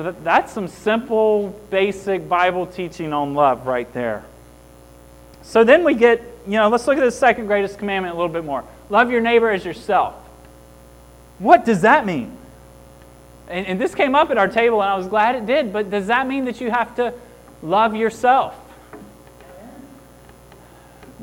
So 0.00 0.04
that, 0.04 0.24
that's 0.24 0.52
some 0.54 0.66
simple, 0.66 1.54
basic 1.68 2.26
Bible 2.26 2.64
teaching 2.64 3.12
on 3.12 3.34
love 3.34 3.66
right 3.66 3.92
there. 3.92 4.24
So 5.42 5.62
then 5.62 5.84
we 5.84 5.92
get, 5.92 6.22
you 6.46 6.52
know, 6.52 6.70
let's 6.70 6.86
look 6.86 6.96
at 6.96 7.02
the 7.02 7.10
second 7.10 7.48
greatest 7.48 7.76
commandment 7.76 8.14
a 8.14 8.16
little 8.16 8.32
bit 8.32 8.46
more. 8.46 8.64
Love 8.88 9.10
your 9.10 9.20
neighbor 9.20 9.50
as 9.50 9.62
yourself. 9.62 10.14
What 11.38 11.66
does 11.66 11.82
that 11.82 12.06
mean? 12.06 12.34
And, 13.46 13.66
and 13.66 13.78
this 13.78 13.94
came 13.94 14.14
up 14.14 14.30
at 14.30 14.38
our 14.38 14.48
table, 14.48 14.80
and 14.80 14.90
I 14.90 14.96
was 14.96 15.06
glad 15.06 15.34
it 15.34 15.44
did, 15.44 15.70
but 15.70 15.90
does 15.90 16.06
that 16.06 16.26
mean 16.26 16.46
that 16.46 16.62
you 16.62 16.70
have 16.70 16.96
to 16.96 17.12
love 17.62 17.94
yourself? 17.94 18.56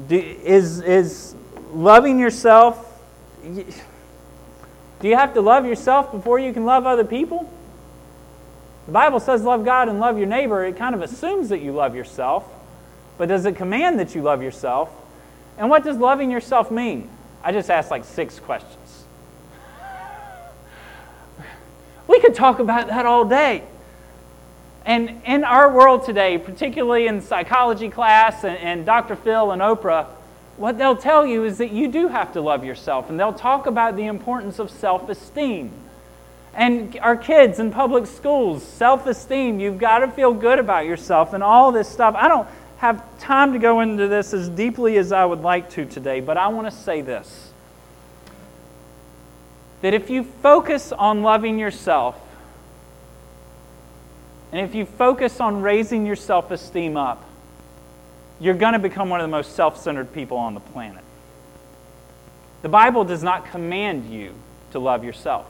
Do, 0.07 0.19
is, 0.19 0.81
is 0.81 1.33
loving 1.71 2.19
yourself, 2.19 3.01
do 3.43 5.07
you 5.07 5.15
have 5.15 5.33
to 5.33 5.41
love 5.41 5.65
yourself 5.65 6.11
before 6.11 6.37
you 6.37 6.53
can 6.53 6.63
love 6.63 6.85
other 6.85 7.05
people? 7.05 7.51
The 8.87 8.93
Bible 8.93 9.19
says 9.19 9.43
love 9.43 9.65
God 9.65 9.89
and 9.89 9.99
love 9.99 10.17
your 10.17 10.27
neighbor. 10.27 10.65
It 10.65 10.77
kind 10.77 10.95
of 10.95 11.01
assumes 11.01 11.49
that 11.49 11.59
you 11.59 11.73
love 11.73 11.93
yourself, 11.93 12.49
but 13.17 13.27
does 13.27 13.45
it 13.45 13.57
command 13.57 13.99
that 13.99 14.15
you 14.15 14.21
love 14.21 14.41
yourself? 14.41 14.89
And 15.57 15.69
what 15.69 15.83
does 15.83 15.97
loving 15.97 16.31
yourself 16.31 16.71
mean? 16.71 17.09
I 17.43 17.51
just 17.51 17.69
asked 17.69 17.91
like 17.91 18.05
six 18.05 18.39
questions. 18.39 19.03
We 22.07 22.21
could 22.21 22.35
talk 22.35 22.59
about 22.59 22.87
that 22.87 23.05
all 23.05 23.25
day. 23.25 23.63
And 24.85 25.21
in 25.25 25.43
our 25.43 25.69
world 25.69 26.05
today, 26.05 26.37
particularly 26.37 27.07
in 27.07 27.19
psychology 27.21 27.89
class 27.89 28.45
and, 28.45 28.57
and, 28.57 28.85
Dr. 28.85 29.17
Phil 29.17 29.51
and 29.51 29.61
Oprah, 29.61 30.05
what 30.55 30.77
they'll 30.77 30.95
tell 30.95 31.25
you 31.25 31.43
is 31.43 31.57
that 31.57 31.71
you 31.71 31.89
do 31.89 32.07
have 32.07 32.31
to 32.31 32.41
love 32.41 32.63
yourself. 32.63 33.09
And 33.09 33.19
they'll 33.19 33.33
talk 33.33 33.65
about 33.65 33.97
the 33.97 34.05
importance 34.05 34.59
of 34.59 34.71
self 34.71 35.09
esteem. 35.09 35.73
And 36.57 36.97
our 37.01 37.15
kids 37.15 37.59
in 37.59 37.71
public 37.71 38.07
schools, 38.07 38.63
self 38.63 39.05
esteem, 39.05 39.59
you've 39.59 39.77
got 39.77 39.99
to 39.99 40.09
feel 40.09 40.33
good 40.33 40.59
about 40.59 40.85
yourself 40.85 41.33
and 41.33 41.43
all 41.43 41.71
this 41.71 41.87
stuff. 41.87 42.15
I 42.17 42.27
don't 42.27 42.47
have 42.77 43.03
time 43.19 43.53
to 43.53 43.59
go 43.59 43.79
into 43.81 44.07
this 44.07 44.33
as 44.33 44.49
deeply 44.49 44.97
as 44.97 45.11
I 45.11 45.23
would 45.23 45.41
like 45.41 45.69
to 45.71 45.85
today, 45.85 46.19
but 46.19 46.35
I 46.35 46.47
want 46.47 46.67
to 46.67 46.75
say 46.75 47.01
this 47.01 47.51
that 49.81 49.93
if 49.93 50.09
you 50.09 50.23
focus 50.23 50.91
on 50.91 51.21
loving 51.21 51.59
yourself, 51.59 52.19
and 54.51 54.59
if 54.61 54.73
you 54.73 54.85
focus 54.85 55.39
on 55.39 55.61
raising 55.61 56.05
your 56.05 56.15
self 56.15 56.51
esteem 56.51 56.97
up, 56.97 57.23
you're 58.39 58.55
going 58.55 58.73
to 58.73 58.79
become 58.79 59.09
one 59.09 59.19
of 59.19 59.25
the 59.25 59.31
most 59.31 59.55
self 59.55 59.79
centered 59.79 60.11
people 60.11 60.37
on 60.37 60.53
the 60.53 60.59
planet. 60.59 61.03
The 62.63 62.69
Bible 62.69 63.03
does 63.03 63.21
not 63.21 63.45
command 63.51 64.11
you 64.11 64.33
to 64.71 64.79
love 64.79 65.03
yourself, 65.03 65.45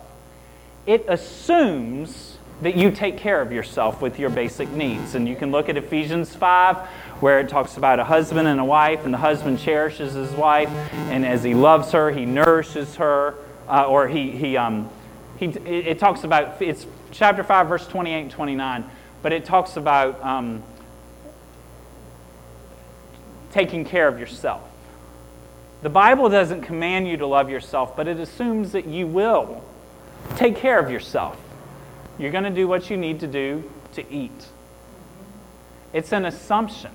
it 0.87 1.03
assumes 1.09 2.37
that 2.61 2.75
you 2.75 2.89
take 2.89 3.17
care 3.17 3.41
of 3.41 3.51
yourself 3.51 4.01
with 4.01 4.17
your 4.17 4.29
basic 4.31 4.69
needs. 4.69 5.13
And 5.13 5.27
you 5.27 5.35
can 5.35 5.51
look 5.51 5.69
at 5.69 5.77
Ephesians 5.77 6.33
5, 6.33 6.77
where 7.19 7.39
it 7.39 7.49
talks 7.49 7.77
about 7.77 7.99
a 7.99 8.03
husband 8.03 8.47
and 8.47 8.59
a 8.59 8.65
wife, 8.65 9.05
and 9.05 9.13
the 9.13 9.19
husband 9.19 9.59
cherishes 9.59 10.13
his 10.13 10.31
wife, 10.31 10.69
and 10.93 11.25
as 11.25 11.43
he 11.43 11.53
loves 11.53 11.91
her, 11.91 12.09
he 12.09 12.25
nourishes 12.25 12.95
her, 12.95 13.35
uh, 13.67 13.85
or 13.85 14.07
he, 14.07 14.31
he, 14.31 14.57
um, 14.57 14.89
he, 15.37 15.45
it 15.45 15.99
talks 15.99 16.23
about, 16.23 16.59
it's 16.61 16.87
chapter 17.11 17.43
5, 17.43 17.67
verse 17.67 17.85
28 17.85 18.21
and 18.21 18.31
29, 18.31 18.89
but 19.21 19.33
it 19.33 19.45
talks 19.45 19.77
about 19.77 20.23
um, 20.23 20.63
taking 23.51 23.85
care 23.85 24.07
of 24.07 24.19
yourself. 24.19 24.63
The 25.83 25.89
Bible 25.89 26.27
doesn't 26.29 26.61
command 26.61 27.07
you 27.07 27.17
to 27.17 27.27
love 27.27 27.51
yourself, 27.51 27.95
but 27.95 28.07
it 28.07 28.19
assumes 28.19 28.71
that 28.71 28.87
you 28.87 29.05
will 29.05 29.63
take 30.35 30.57
care 30.57 30.79
of 30.79 30.91
yourself. 30.91 31.37
You're 32.17 32.31
going 32.31 32.43
to 32.43 32.49
do 32.49 32.67
what 32.67 32.89
you 32.89 32.97
need 32.97 33.19
to 33.21 33.27
do 33.27 33.63
to 33.93 34.11
eat. 34.11 34.47
It's 35.93 36.11
an 36.11 36.25
assumption. 36.25 36.91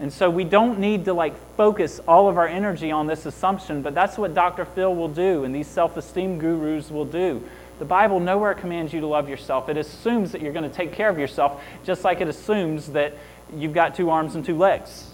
And 0.00 0.10
so 0.12 0.30
we 0.30 0.44
don't 0.44 0.78
need 0.78 1.04
to 1.04 1.12
like 1.12 1.34
focus 1.56 2.00
all 2.08 2.28
of 2.28 2.38
our 2.38 2.48
energy 2.48 2.90
on 2.90 3.06
this 3.06 3.26
assumption, 3.26 3.82
but 3.82 3.94
that's 3.94 4.16
what 4.16 4.34
Dr. 4.34 4.64
Phil 4.64 4.94
will 4.94 5.08
do 5.08 5.44
and 5.44 5.54
these 5.54 5.66
self-esteem 5.66 6.38
gurus 6.38 6.90
will 6.90 7.04
do. 7.04 7.42
The 7.78 7.84
Bible 7.84 8.18
nowhere 8.18 8.54
commands 8.54 8.92
you 8.92 9.00
to 9.00 9.06
love 9.06 9.28
yourself. 9.28 9.68
It 9.68 9.76
assumes 9.76 10.32
that 10.32 10.40
you're 10.40 10.52
going 10.52 10.68
to 10.68 10.74
take 10.74 10.92
care 10.92 11.08
of 11.08 11.18
yourself, 11.18 11.62
just 11.84 12.02
like 12.02 12.20
it 12.20 12.28
assumes 12.28 12.88
that 12.88 13.14
you've 13.54 13.74
got 13.74 13.94
two 13.94 14.10
arms 14.10 14.34
and 14.34 14.44
two 14.44 14.56
legs. 14.56 15.09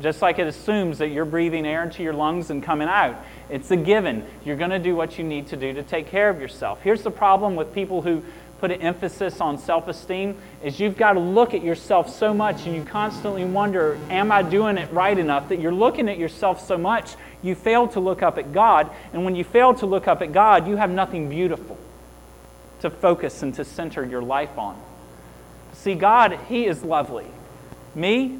Just 0.00 0.20
like 0.22 0.38
it 0.38 0.46
assumes 0.46 0.98
that 0.98 1.08
you're 1.08 1.24
breathing 1.24 1.66
air 1.66 1.82
into 1.82 2.02
your 2.02 2.12
lungs 2.12 2.50
and 2.50 2.62
coming 2.62 2.88
out. 2.88 3.16
It's 3.48 3.70
a 3.70 3.76
given. 3.76 4.26
You're 4.44 4.56
going 4.56 4.70
to 4.70 4.78
do 4.78 4.94
what 4.94 5.18
you 5.18 5.24
need 5.24 5.48
to 5.48 5.56
do 5.56 5.72
to 5.72 5.82
take 5.82 6.08
care 6.08 6.28
of 6.28 6.40
yourself. 6.40 6.80
Here's 6.82 7.02
the 7.02 7.10
problem 7.10 7.56
with 7.56 7.72
people 7.72 8.02
who 8.02 8.22
put 8.58 8.70
an 8.70 8.80
emphasis 8.80 9.40
on 9.40 9.58
self-esteem 9.58 10.36
is 10.62 10.80
you've 10.80 10.96
got 10.96 11.12
to 11.12 11.20
look 11.20 11.54
at 11.54 11.62
yourself 11.62 12.08
so 12.08 12.32
much 12.32 12.66
and 12.66 12.74
you 12.74 12.82
constantly 12.84 13.44
wonder, 13.44 13.98
am 14.08 14.32
I 14.32 14.42
doing 14.42 14.78
it 14.78 14.90
right 14.92 15.16
enough? 15.16 15.48
That 15.50 15.60
you're 15.60 15.72
looking 15.72 16.08
at 16.08 16.18
yourself 16.18 16.66
so 16.66 16.78
much, 16.78 17.14
you 17.42 17.54
fail 17.54 17.88
to 17.88 18.00
look 18.00 18.22
up 18.22 18.38
at 18.38 18.52
God. 18.52 18.90
And 19.12 19.24
when 19.24 19.34
you 19.34 19.44
fail 19.44 19.74
to 19.74 19.86
look 19.86 20.08
up 20.08 20.22
at 20.22 20.32
God, 20.32 20.66
you 20.66 20.76
have 20.76 20.90
nothing 20.90 21.28
beautiful 21.28 21.78
to 22.80 22.90
focus 22.90 23.42
and 23.42 23.54
to 23.54 23.64
center 23.64 24.04
your 24.04 24.22
life 24.22 24.56
on. 24.58 24.80
See, 25.74 25.94
God, 25.94 26.38
He 26.48 26.66
is 26.66 26.82
lovely. 26.82 27.26
Me, 27.94 28.38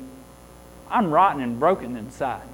I'm 0.90 1.10
rotten 1.10 1.42
and 1.42 1.58
broken 1.58 1.96
inside. 1.96 2.48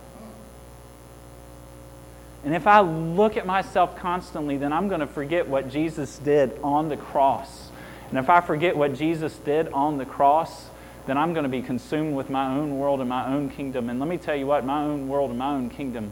And 2.44 2.54
if 2.54 2.66
I 2.66 2.80
look 2.80 3.36
at 3.36 3.46
myself 3.46 3.96
constantly, 3.96 4.56
then 4.56 4.72
I'm 4.72 4.88
going 4.88 5.00
to 5.00 5.06
forget 5.06 5.46
what 5.46 5.68
Jesus 5.70 6.18
did 6.18 6.58
on 6.62 6.88
the 6.88 6.96
cross. 6.96 7.70
And 8.10 8.18
if 8.18 8.28
I 8.28 8.40
forget 8.40 8.76
what 8.76 8.94
Jesus 8.94 9.36
did 9.36 9.68
on 9.68 9.96
the 9.98 10.04
cross, 10.04 10.68
then 11.06 11.16
I'm 11.16 11.34
going 11.34 11.44
to 11.44 11.48
be 11.48 11.62
consumed 11.62 12.16
with 12.16 12.30
my 12.30 12.54
own 12.54 12.78
world 12.78 13.00
and 13.00 13.08
my 13.08 13.32
own 13.32 13.48
kingdom. 13.48 13.88
And 13.88 14.00
let 14.00 14.08
me 14.08 14.18
tell 14.18 14.36
you 14.36 14.46
what, 14.46 14.64
my 14.64 14.82
own 14.82 15.08
world 15.08 15.30
and 15.30 15.38
my 15.38 15.54
own 15.54 15.70
kingdom 15.70 16.10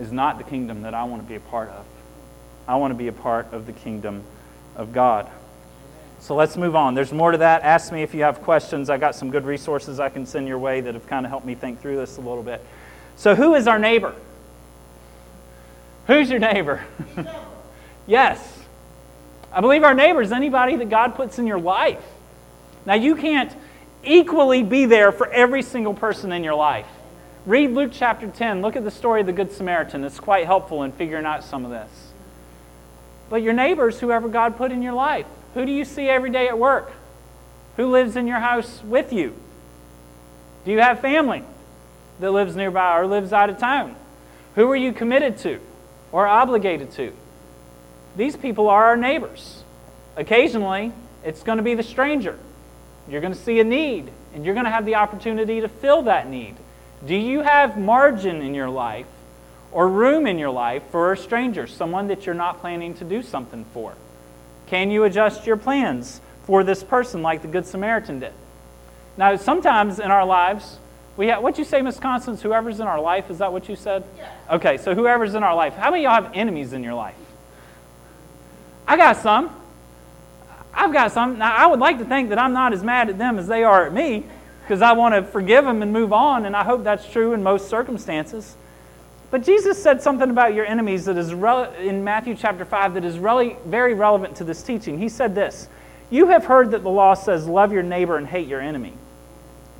is 0.00 0.10
not 0.10 0.38
the 0.38 0.44
kingdom 0.44 0.82
that 0.82 0.94
I 0.94 1.04
want 1.04 1.22
to 1.22 1.28
be 1.28 1.36
a 1.36 1.40
part 1.40 1.70
of. 1.70 1.84
I 2.66 2.76
want 2.76 2.90
to 2.90 2.98
be 2.98 3.08
a 3.08 3.12
part 3.12 3.52
of 3.52 3.66
the 3.66 3.72
kingdom 3.72 4.24
of 4.74 4.92
God. 4.92 5.30
So 6.24 6.34
let's 6.34 6.56
move 6.56 6.74
on. 6.74 6.94
There's 6.94 7.12
more 7.12 7.32
to 7.32 7.36
that. 7.36 7.64
Ask 7.64 7.92
me 7.92 8.02
if 8.02 8.14
you 8.14 8.22
have 8.22 8.40
questions. 8.40 8.88
I 8.88 8.96
got 8.96 9.14
some 9.14 9.30
good 9.30 9.44
resources 9.44 10.00
I 10.00 10.08
can 10.08 10.24
send 10.24 10.48
your 10.48 10.56
way 10.58 10.80
that 10.80 10.94
have 10.94 11.06
kind 11.06 11.26
of 11.26 11.30
helped 11.30 11.44
me 11.44 11.54
think 11.54 11.82
through 11.82 11.96
this 11.96 12.16
a 12.16 12.22
little 12.22 12.42
bit. 12.42 12.64
So, 13.16 13.34
who 13.34 13.54
is 13.54 13.68
our 13.68 13.78
neighbor? 13.78 14.14
Who's 16.06 16.30
your 16.30 16.38
neighbor? 16.38 16.82
yes. 18.06 18.62
I 19.52 19.60
believe 19.60 19.84
our 19.84 19.92
neighbor 19.92 20.22
is 20.22 20.32
anybody 20.32 20.76
that 20.76 20.88
God 20.88 21.14
puts 21.14 21.38
in 21.38 21.46
your 21.46 21.60
life. 21.60 22.02
Now, 22.86 22.94
you 22.94 23.16
can't 23.16 23.54
equally 24.02 24.62
be 24.62 24.86
there 24.86 25.12
for 25.12 25.28
every 25.28 25.60
single 25.60 25.92
person 25.92 26.32
in 26.32 26.42
your 26.42 26.54
life. 26.54 26.88
Read 27.44 27.72
Luke 27.72 27.90
chapter 27.92 28.28
10. 28.28 28.62
Look 28.62 28.76
at 28.76 28.84
the 28.84 28.90
story 28.90 29.20
of 29.20 29.26
the 29.26 29.34
Good 29.34 29.52
Samaritan. 29.52 30.02
It's 30.04 30.20
quite 30.20 30.46
helpful 30.46 30.84
in 30.84 30.92
figuring 30.92 31.26
out 31.26 31.44
some 31.44 31.66
of 31.66 31.70
this. 31.70 31.90
But 33.28 33.42
your 33.42 33.52
neighbors, 33.52 34.00
whoever 34.00 34.26
God 34.26 34.56
put 34.56 34.72
in 34.72 34.80
your 34.80 34.94
life. 34.94 35.26
Who 35.54 35.64
do 35.64 35.72
you 35.72 35.84
see 35.84 36.08
every 36.08 36.30
day 36.30 36.48
at 36.48 36.58
work? 36.58 36.92
Who 37.76 37.90
lives 37.90 38.16
in 38.16 38.26
your 38.26 38.40
house 38.40 38.82
with 38.84 39.12
you? 39.12 39.34
Do 40.64 40.72
you 40.72 40.80
have 40.80 41.00
family 41.00 41.42
that 42.20 42.30
lives 42.30 42.56
nearby 42.56 42.98
or 42.98 43.06
lives 43.06 43.32
out 43.32 43.50
of 43.50 43.58
town? 43.58 43.96
Who 44.54 44.70
are 44.70 44.76
you 44.76 44.92
committed 44.92 45.38
to? 45.38 45.60
or 46.14 46.28
obligated 46.28 46.92
to. 46.92 47.12
These 48.16 48.36
people 48.36 48.68
are 48.68 48.84
our 48.84 48.96
neighbors. 48.96 49.64
Occasionally, 50.14 50.92
it's 51.24 51.42
going 51.42 51.56
to 51.56 51.64
be 51.64 51.74
the 51.74 51.82
stranger. 51.82 52.38
You're 53.08 53.20
going 53.20 53.32
to 53.32 53.38
see 53.38 53.58
a 53.58 53.64
need, 53.64 54.12
and 54.32 54.44
you're 54.44 54.54
going 54.54 54.64
to 54.64 54.70
have 54.70 54.86
the 54.86 54.94
opportunity 54.94 55.60
to 55.60 55.68
fill 55.68 56.02
that 56.02 56.30
need. 56.30 56.54
Do 57.04 57.16
you 57.16 57.40
have 57.40 57.76
margin 57.76 58.42
in 58.42 58.54
your 58.54 58.70
life 58.70 59.08
or 59.72 59.88
room 59.88 60.24
in 60.28 60.38
your 60.38 60.50
life 60.50 60.84
for 60.92 61.12
a 61.12 61.16
stranger, 61.16 61.66
someone 61.66 62.06
that 62.06 62.26
you're 62.26 62.34
not 62.36 62.60
planning 62.60 62.94
to 62.94 63.04
do 63.04 63.20
something 63.20 63.64
for? 63.74 63.94
Can 64.74 64.90
you 64.90 65.04
adjust 65.04 65.46
your 65.46 65.56
plans 65.56 66.20
for 66.48 66.64
this 66.64 66.82
person 66.82 67.22
like 67.22 67.42
the 67.42 67.46
Good 67.46 67.64
Samaritan 67.64 68.18
did? 68.18 68.32
Now, 69.16 69.36
sometimes 69.36 70.00
in 70.00 70.10
our 70.10 70.26
lives, 70.26 70.80
we 71.16 71.28
have, 71.28 71.44
what'd 71.44 71.58
you 71.58 71.64
say, 71.64 71.80
Miss 71.80 72.00
Constance? 72.00 72.42
Whoever's 72.42 72.80
in 72.80 72.88
our 72.88 73.00
life, 73.00 73.30
is 73.30 73.38
that 73.38 73.52
what 73.52 73.68
you 73.68 73.76
said? 73.76 74.02
Yeah. 74.16 74.32
Okay, 74.50 74.76
so 74.78 74.92
whoever's 74.92 75.36
in 75.36 75.44
our 75.44 75.54
life. 75.54 75.74
How 75.74 75.92
many 75.92 76.04
of 76.04 76.10
y'all 76.10 76.24
have 76.24 76.34
enemies 76.34 76.72
in 76.72 76.82
your 76.82 76.94
life? 76.94 77.14
I 78.84 78.96
got 78.96 79.18
some. 79.18 79.54
I've 80.74 80.92
got 80.92 81.12
some. 81.12 81.38
Now, 81.38 81.54
I 81.54 81.68
would 81.68 81.78
like 81.78 81.98
to 81.98 82.04
think 82.04 82.30
that 82.30 82.40
I'm 82.40 82.52
not 82.52 82.72
as 82.72 82.82
mad 82.82 83.08
at 83.08 83.16
them 83.16 83.38
as 83.38 83.46
they 83.46 83.62
are 83.62 83.86
at 83.86 83.92
me 83.92 84.24
because 84.62 84.82
I 84.82 84.94
want 84.94 85.14
to 85.14 85.22
forgive 85.22 85.64
them 85.64 85.82
and 85.82 85.92
move 85.92 86.12
on, 86.12 86.46
and 86.46 86.56
I 86.56 86.64
hope 86.64 86.82
that's 86.82 87.08
true 87.08 87.32
in 87.32 87.44
most 87.44 87.68
circumstances. 87.68 88.56
But 89.34 89.42
Jesus 89.42 89.82
said 89.82 90.00
something 90.00 90.30
about 90.30 90.54
your 90.54 90.64
enemies 90.64 91.06
that 91.06 91.16
is 91.16 91.32
in 91.32 92.04
Matthew 92.04 92.36
chapter 92.36 92.64
5 92.64 92.94
that 92.94 93.04
is 93.04 93.18
really 93.18 93.56
very 93.66 93.92
relevant 93.92 94.36
to 94.36 94.44
this 94.44 94.62
teaching. 94.62 94.96
He 94.96 95.08
said 95.08 95.34
this 95.34 95.68
You 96.08 96.28
have 96.28 96.44
heard 96.44 96.70
that 96.70 96.84
the 96.84 96.90
law 96.90 97.14
says, 97.14 97.48
Love 97.48 97.72
your 97.72 97.82
neighbor 97.82 98.16
and 98.16 98.28
hate 98.28 98.46
your 98.46 98.60
enemy. 98.60 98.92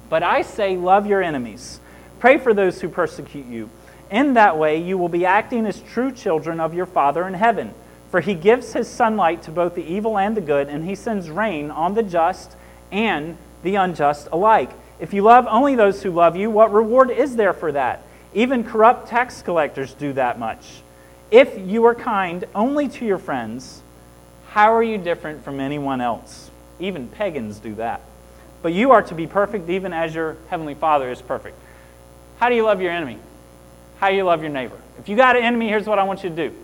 But 0.08 0.24
I 0.24 0.42
say, 0.42 0.76
love 0.76 1.06
your 1.06 1.22
enemies. 1.22 1.78
Pray 2.18 2.36
for 2.38 2.52
those 2.52 2.80
who 2.80 2.88
persecute 2.88 3.46
you. 3.46 3.70
In 4.10 4.34
that 4.34 4.58
way, 4.58 4.82
you 4.82 4.98
will 4.98 5.08
be 5.08 5.24
acting 5.24 5.66
as 5.66 5.80
true 5.82 6.10
children 6.10 6.58
of 6.58 6.74
your 6.74 6.86
Father 6.86 7.24
in 7.24 7.34
heaven. 7.34 7.74
For 8.10 8.20
he 8.20 8.34
gives 8.34 8.72
his 8.72 8.88
sunlight 8.88 9.44
to 9.44 9.52
both 9.52 9.76
the 9.76 9.86
evil 9.86 10.18
and 10.18 10.36
the 10.36 10.40
good, 10.40 10.66
and 10.66 10.84
he 10.84 10.96
sends 10.96 11.30
rain 11.30 11.70
on 11.70 11.94
the 11.94 12.02
just 12.02 12.56
and 12.90 13.36
the 13.62 13.76
unjust 13.76 14.26
alike. 14.32 14.70
If 14.98 15.14
you 15.14 15.22
love 15.22 15.46
only 15.48 15.76
those 15.76 16.02
who 16.02 16.10
love 16.10 16.34
you, 16.34 16.50
what 16.50 16.72
reward 16.72 17.12
is 17.12 17.36
there 17.36 17.52
for 17.52 17.70
that? 17.70 18.02
Even 18.35 18.64
corrupt 18.64 19.09
tax 19.09 19.42
collectors 19.42 19.94
do 19.94 20.12
that 20.14 20.38
much. 20.38 20.83
If 21.31 21.57
you 21.59 21.85
are 21.87 21.94
kind 21.94 22.44
only 22.55 22.88
to 22.88 23.07
your 23.07 23.18
friends, 23.18 23.81
how 24.49 24.75
are 24.75 24.83
you 24.83 24.99
different 24.99 25.44
from 25.44 25.61
anyone 25.61 26.01
else? 26.01 26.51
Even 26.81 27.09
pagans 27.09 27.59
do 27.59 27.77
that. 27.77 28.01
But 28.62 28.73
you 28.73 28.90
are 28.90 29.03
to 29.03 29.14
be 29.14 29.27
perfect 29.27 29.68
even 29.68 29.92
as 29.92 30.14
your 30.14 30.37
heavenly 30.49 30.75
Father 30.75 31.11
is 31.11 31.23
perfect. 31.23 31.57
How 32.38 32.49
do 32.49 32.57
you 32.57 32.64
love 32.64 32.81
your 32.81 32.90
enemy? 32.90 33.18
How 33.99 34.11
do 34.11 34.16
you 34.16 34.25
love 34.25 34.42
your 34.42 34.51
neighbor? 34.51 34.79
If 34.99 35.09
you 35.09 35.16
got 35.16 35.37
an 35.37 35.44
enemy, 35.44 35.68
here's 35.68 35.87
what 35.87 35.99
I 35.99 36.03
want 36.03 36.25
you 36.25 36.31
to 36.31 36.37
do. 36.37 36.55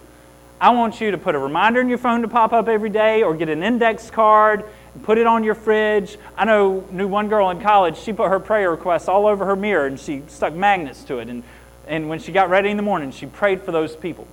I 0.60 0.70
want 0.70 1.00
you 1.00 1.10
to 1.10 1.18
put 1.18 1.34
a 1.34 1.38
reminder 1.38 1.80
in 1.80 1.88
your 1.88 1.98
phone 1.98 2.20
to 2.22 2.28
pop 2.28 2.52
up 2.52 2.68
every 2.68 2.90
day 2.90 3.22
or 3.22 3.34
get 3.34 3.48
an 3.48 3.62
index 3.62 4.10
card 4.10 4.64
and 4.94 5.02
put 5.02 5.16
it 5.16 5.26
on 5.26 5.42
your 5.42 5.54
fridge. 5.54 6.18
I 6.36 6.44
know 6.44 6.86
knew 6.90 7.08
one 7.08 7.28
girl 7.28 7.48
in 7.50 7.60
college, 7.60 7.96
she 7.96 8.12
put 8.12 8.28
her 8.28 8.40
prayer 8.40 8.70
requests 8.70 9.08
all 9.08 9.26
over 9.26 9.46
her 9.46 9.56
mirror 9.56 9.86
and 9.86 9.98
she 9.98 10.22
stuck 10.26 10.52
magnets 10.52 11.02
to 11.04 11.18
it 11.18 11.28
and 11.28 11.42
and 11.90 12.08
when 12.08 12.20
she 12.20 12.30
got 12.30 12.48
ready 12.48 12.70
in 12.70 12.76
the 12.76 12.84
morning, 12.84 13.10
she 13.10 13.26
prayed 13.26 13.62
for 13.62 13.72
those 13.72 13.96
people. 13.96 14.26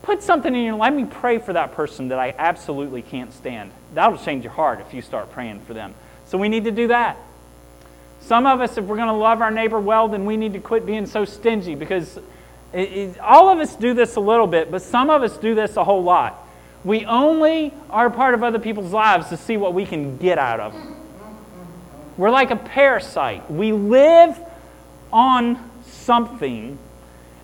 Put 0.00 0.22
something 0.22 0.54
in 0.54 0.64
your 0.64 0.76
let 0.76 0.94
me 0.94 1.04
pray 1.04 1.38
for 1.38 1.52
that 1.52 1.74
person 1.74 2.08
that 2.08 2.18
I 2.18 2.34
absolutely 2.38 3.02
can't 3.02 3.32
stand. 3.34 3.70
That'll 3.92 4.18
change 4.18 4.44
your 4.44 4.52
heart 4.54 4.80
if 4.80 4.94
you 4.94 5.02
start 5.02 5.30
praying 5.30 5.60
for 5.60 5.74
them. 5.74 5.94
So 6.26 6.38
we 6.38 6.48
need 6.48 6.64
to 6.64 6.70
do 6.70 6.88
that. 6.88 7.18
Some 8.22 8.46
of 8.46 8.62
us, 8.62 8.78
if 8.78 8.84
we're 8.86 8.96
going 8.96 9.08
to 9.08 9.12
love 9.12 9.42
our 9.42 9.50
neighbor 9.50 9.78
well, 9.78 10.08
then 10.08 10.24
we 10.24 10.38
need 10.38 10.54
to 10.54 10.58
quit 10.58 10.86
being 10.86 11.04
so 11.04 11.26
stingy 11.26 11.74
because 11.74 12.16
it, 12.72 12.92
it, 12.92 13.20
all 13.20 13.50
of 13.50 13.58
us 13.58 13.76
do 13.76 13.92
this 13.92 14.16
a 14.16 14.20
little 14.20 14.46
bit, 14.46 14.70
but 14.70 14.80
some 14.80 15.10
of 15.10 15.22
us 15.22 15.36
do 15.36 15.54
this 15.54 15.76
a 15.76 15.84
whole 15.84 16.02
lot. 16.02 16.48
We 16.82 17.04
only 17.04 17.74
are 17.90 18.08
part 18.08 18.32
of 18.32 18.42
other 18.42 18.58
people's 18.58 18.92
lives 18.92 19.28
to 19.28 19.36
see 19.36 19.58
what 19.58 19.74
we 19.74 19.84
can 19.84 20.16
get 20.16 20.38
out 20.38 20.60
of 20.60 20.72
them. 20.72 20.96
We're 22.16 22.30
like 22.30 22.50
a 22.50 22.56
parasite. 22.56 23.50
We 23.50 23.72
live 23.72 24.38
on 25.12 25.58
something 26.04 26.78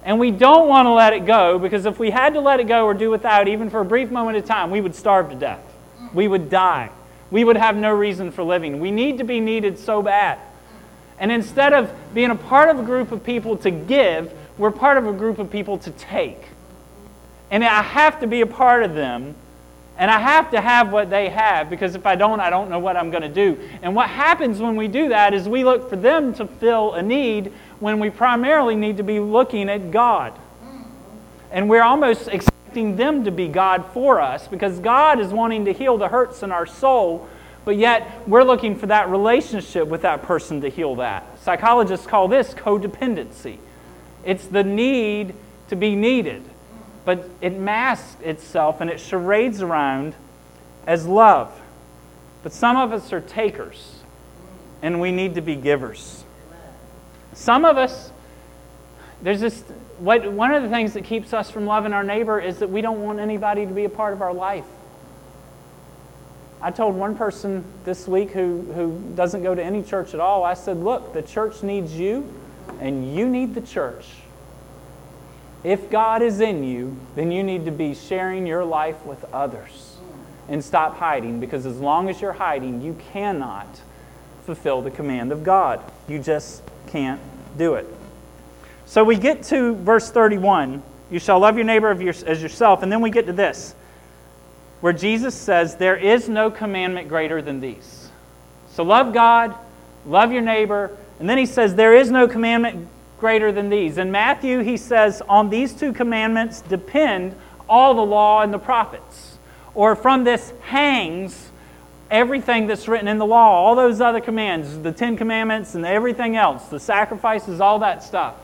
and 0.05 0.18
we 0.18 0.31
don't 0.31 0.68
want 0.68 0.87
to 0.87 0.92
let 0.92 1.12
it 1.12 1.27
go 1.27 1.59
because 1.59 1.85
if 1.85 1.99
we 1.99 2.11
had 2.11 2.35
to 2.35 2.40
let 2.40 2.61
it 2.61 2.64
go 2.64 2.87
or 2.87 2.94
do 2.94 3.11
without, 3.11 3.49
even 3.49 3.68
for 3.68 3.81
a 3.81 3.85
brief 3.85 4.11
moment 4.11 4.37
of 4.38 4.44
time, 4.44 4.70
we 4.70 4.81
would 4.81 4.94
starve 4.94 5.29
to 5.31 5.37
death. 5.37 5.62
We 6.14 6.27
would 6.27 6.49
die 6.49 6.90
we 7.31 7.44
would 7.44 7.57
have 7.57 7.77
no 7.77 7.92
reason 7.92 8.33
for 8.33 8.42
living. 8.42 8.81
We 8.81 8.90
need 8.90 9.18
to 9.18 9.25
be 9.25 9.40
needed 9.40 9.79
so 9.79 10.03
bad. 10.03 10.38
And 11.18 11.31
instead 11.31 11.73
of 11.73 11.92
being 12.14 12.31
a 12.31 12.35
part 12.35 12.70
of 12.70 12.79
a 12.79 12.83
group 12.83 13.12
of 13.12 13.23
people 13.23 13.57
to 13.59 13.70
give, 13.70 14.33
we're 14.59 14.70
part 14.70 14.96
of 14.96 15.07
a 15.07 15.12
group 15.12 15.38
of 15.38 15.51
people 15.51 15.79
to 15.79 15.90
take. 15.92 16.42
And 17.51 17.64
I 17.64 17.83
have 17.83 18.20
to 18.20 18.27
be 18.27 18.40
a 18.40 18.46
part 18.46 18.83
of 18.83 18.94
them, 18.94 19.35
and 19.96 20.11
I 20.11 20.18
have 20.18 20.51
to 20.53 20.61
have 20.61 20.92
what 20.92 21.11
they 21.11 21.29
have, 21.29 21.68
because 21.68 21.94
if 21.94 22.07
I 22.07 22.14
don't, 22.14 22.40
I 22.40 22.49
don't 22.49 22.70
know 22.70 22.79
what 22.79 22.96
I'm 22.96 23.11
going 23.11 23.23
to 23.23 23.29
do. 23.29 23.59
And 23.83 23.94
what 23.94 24.09
happens 24.09 24.61
when 24.61 24.77
we 24.77 24.88
do 24.88 25.11
that 25.11 25.35
is 25.35 25.49
we 25.49 25.64
look 25.64 25.90
for 25.90 25.96
them 25.96 26.33
to 26.35 26.46
fill 26.46 26.94
a 26.94 27.03
need 27.03 27.53
when 27.81 27.99
we 27.99 28.11
primarily 28.11 28.77
need 28.77 28.99
to 28.99 29.03
be 29.03 29.19
looking 29.19 29.69
at 29.69 29.90
God. 29.90 30.35
And 31.51 31.69
we're 31.69 31.83
almost 31.83 32.29
expecting 32.29 32.97
them 32.97 33.25
to 33.25 33.33
be 33.33 33.49
God 33.49 33.85
for 33.93 34.21
us 34.21 34.47
because 34.47 34.79
God 34.79 35.19
is 35.19 35.33
wanting 35.33 35.64
to 35.64 35.73
heal 35.73 35.99
the 35.99 36.09
hurts 36.09 36.43
in 36.43 36.53
our 36.53 36.66
soul, 36.66 37.29
but 37.64 37.77
yet 37.77 38.29
we're 38.29 38.45
looking 38.45 38.77
for 38.77 38.87
that 38.87 39.09
relationship 39.09 39.88
with 39.88 40.03
that 40.03 40.23
person 40.23 40.61
to 40.61 40.69
heal 40.69 40.95
that. 40.97 41.27
Psychologists 41.40 42.07
call 42.07 42.29
this 42.29 42.55
codependency. 42.55 43.59
It's 44.25 44.47
the 44.47 44.62
need 44.62 45.35
to 45.69 45.77
be 45.77 45.97
needed, 45.97 46.43
but 47.05 47.29
it 47.40 47.59
masks 47.59 48.21
itself 48.23 48.81
and 48.81 48.90
it 48.90 49.01
charades 49.01 49.62
around 49.62 50.14
as 50.87 51.07
love. 51.07 51.53
But 52.43 52.53
some 52.53 52.77
of 52.77 52.93
us 52.93 53.12
are 53.12 53.21
takers, 53.21 54.01
and 54.83 55.01
we 55.01 55.12
need 55.12 55.35
to 55.35 55.40
be 55.40 55.57
givers. 55.57 56.19
Some 57.33 57.64
of 57.64 57.77
us, 57.77 58.11
there's 59.23 59.40
this 59.40 59.62
what, 60.01 60.33
one 60.33 60.53
of 60.53 60.62
the 60.62 60.69
things 60.71 60.95
that 60.95 61.05
keeps 61.05 61.35
us 61.35 61.51
from 61.51 61.66
loving 61.66 61.93
our 61.93 62.03
neighbor 62.03 62.40
is 62.40 62.59
that 62.59 62.71
we 62.71 62.81
don't 62.81 63.03
want 63.03 63.21
anybody 63.21 63.66
to 63.66 63.73
be 63.73 63.85
a 63.85 63.90
part 63.90 64.14
of 64.14 64.23
our 64.23 64.33
life. 64.33 64.64
I 66.62 66.71
told 66.71 66.95
one 66.95 67.16
person 67.16 67.64
this 67.85 68.09
week 68.09 68.31
who, 68.31 68.62
who 68.73 69.12
doesn't 69.14 69.43
go 69.43 69.55
to 69.55 69.62
any 69.62 69.83
church 69.83 70.14
at 70.14 70.21
all, 70.21 70.43
I 70.45 70.55
said, 70.55 70.79
Look, 70.79 71.12
the 71.12 71.23
church 71.23 71.62
needs 71.62 71.95
you 71.95 72.33
and 72.81 73.14
you 73.14 73.29
need 73.29 73.55
the 73.55 73.61
church. 73.61 74.07
If 75.62 75.90
God 75.90 76.23
is 76.23 76.40
in 76.40 76.64
you, 76.64 76.97
then 77.14 77.31
you 77.31 77.43
need 77.43 77.66
to 77.66 77.71
be 77.71 77.95
sharing 77.95 78.47
your 78.47 78.64
life 78.64 79.05
with 79.05 79.23
others 79.33 79.99
and 80.49 80.64
stop 80.64 80.97
hiding 80.97 81.40
because 81.40 81.66
as 81.66 81.79
long 81.79 82.09
as 82.09 82.21
you're 82.21 82.33
hiding, 82.33 82.81
you 82.81 82.99
cannot 83.12 83.81
fulfill 84.47 84.81
the 84.81 84.90
command 84.90 85.33
of 85.33 85.45
God. 85.45 85.81
You 86.09 86.19
just 86.19 86.62
can't 86.90 87.20
do 87.57 87.74
it. 87.74 87.87
So 88.87 89.05
we 89.05 89.16
get 89.16 89.44
to 89.44 89.74
verse 89.76 90.11
31 90.11 90.83
you 91.11 91.18
shall 91.18 91.40
love 91.40 91.57
your 91.57 91.64
neighbor 91.64 91.90
as 91.90 92.40
yourself, 92.40 92.83
and 92.83 92.92
then 92.92 93.00
we 93.00 93.11
get 93.11 93.26
to 93.26 93.33
this 93.33 93.74
where 94.81 94.92
Jesus 94.92 95.35
says, 95.35 95.76
There 95.76 95.96
is 95.96 96.29
no 96.29 96.50
commandment 96.50 97.09
greater 97.09 97.42
than 97.42 97.61
these. 97.61 98.09
So 98.72 98.85
love 98.85 99.12
God, 99.12 99.55
love 100.07 100.33
your 100.33 100.42
neighbor, 100.42 100.96
and 101.18 101.29
then 101.29 101.37
he 101.37 101.46
says, 101.46 101.74
There 101.74 101.94
is 101.94 102.11
no 102.11 102.29
commandment 102.29 102.88
greater 103.18 103.50
than 103.50 103.68
these. 103.68 103.98
In 103.98 104.12
Matthew, 104.12 104.61
he 104.61 104.76
says, 104.76 105.20
On 105.29 105.50
these 105.50 105.72
two 105.72 105.92
commandments 105.92 106.62
depend 106.62 107.35
all 107.68 107.94
the 107.94 108.03
law 108.03 108.42
and 108.42 108.55
the 108.55 108.59
prophets. 108.59 109.38
Or 109.74 109.96
from 109.96 110.24
this 110.24 110.53
hangs 110.62 111.50
everything 112.11 112.66
that's 112.66 112.88
written 112.88 113.09
in 113.09 113.18
the 113.18 113.27
law, 113.27 113.53
all 113.53 113.75
those 113.75 114.01
other 114.01 114.20
commands, 114.20 114.79
the 114.79 114.92
Ten 114.92 115.16
Commandments 115.16 115.75
and 115.75 115.87
everything 115.87 116.37
else, 116.37 116.66
the 116.66 116.81
sacrifices, 116.81 117.61
all 117.61 117.79
that 117.81 118.03
stuff. 118.03 118.35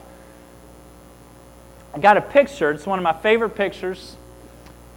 I 1.94 1.98
got 1.98 2.16
a 2.16 2.20
picture, 2.20 2.70
it's 2.70 2.86
one 2.86 2.98
of 2.98 3.02
my 3.02 3.12
favorite 3.12 3.50
pictures, 3.50 4.16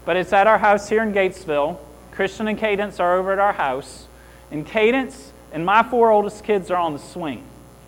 but 0.05 0.17
it's 0.17 0.34
at 0.34 0.47
our 0.47 0.58
house 0.58 0.89
here 0.89 1.01
in 1.01 1.13
Gatesville. 1.13 1.77
Christian 2.12 2.47
and 2.47 2.58
Cadence 2.58 2.99
are 2.99 3.17
over 3.17 3.32
at 3.32 3.39
our 3.39 3.53
house, 3.53 4.08
and 4.51 4.65
Cadence 4.65 5.32
and 5.51 5.65
my 5.65 5.84
four 5.84 6.12
oldest 6.12 6.43
kids 6.43 6.69
are 6.69 6.77
on 6.77 6.93
the 6.93 6.99
swing. 6.99 7.43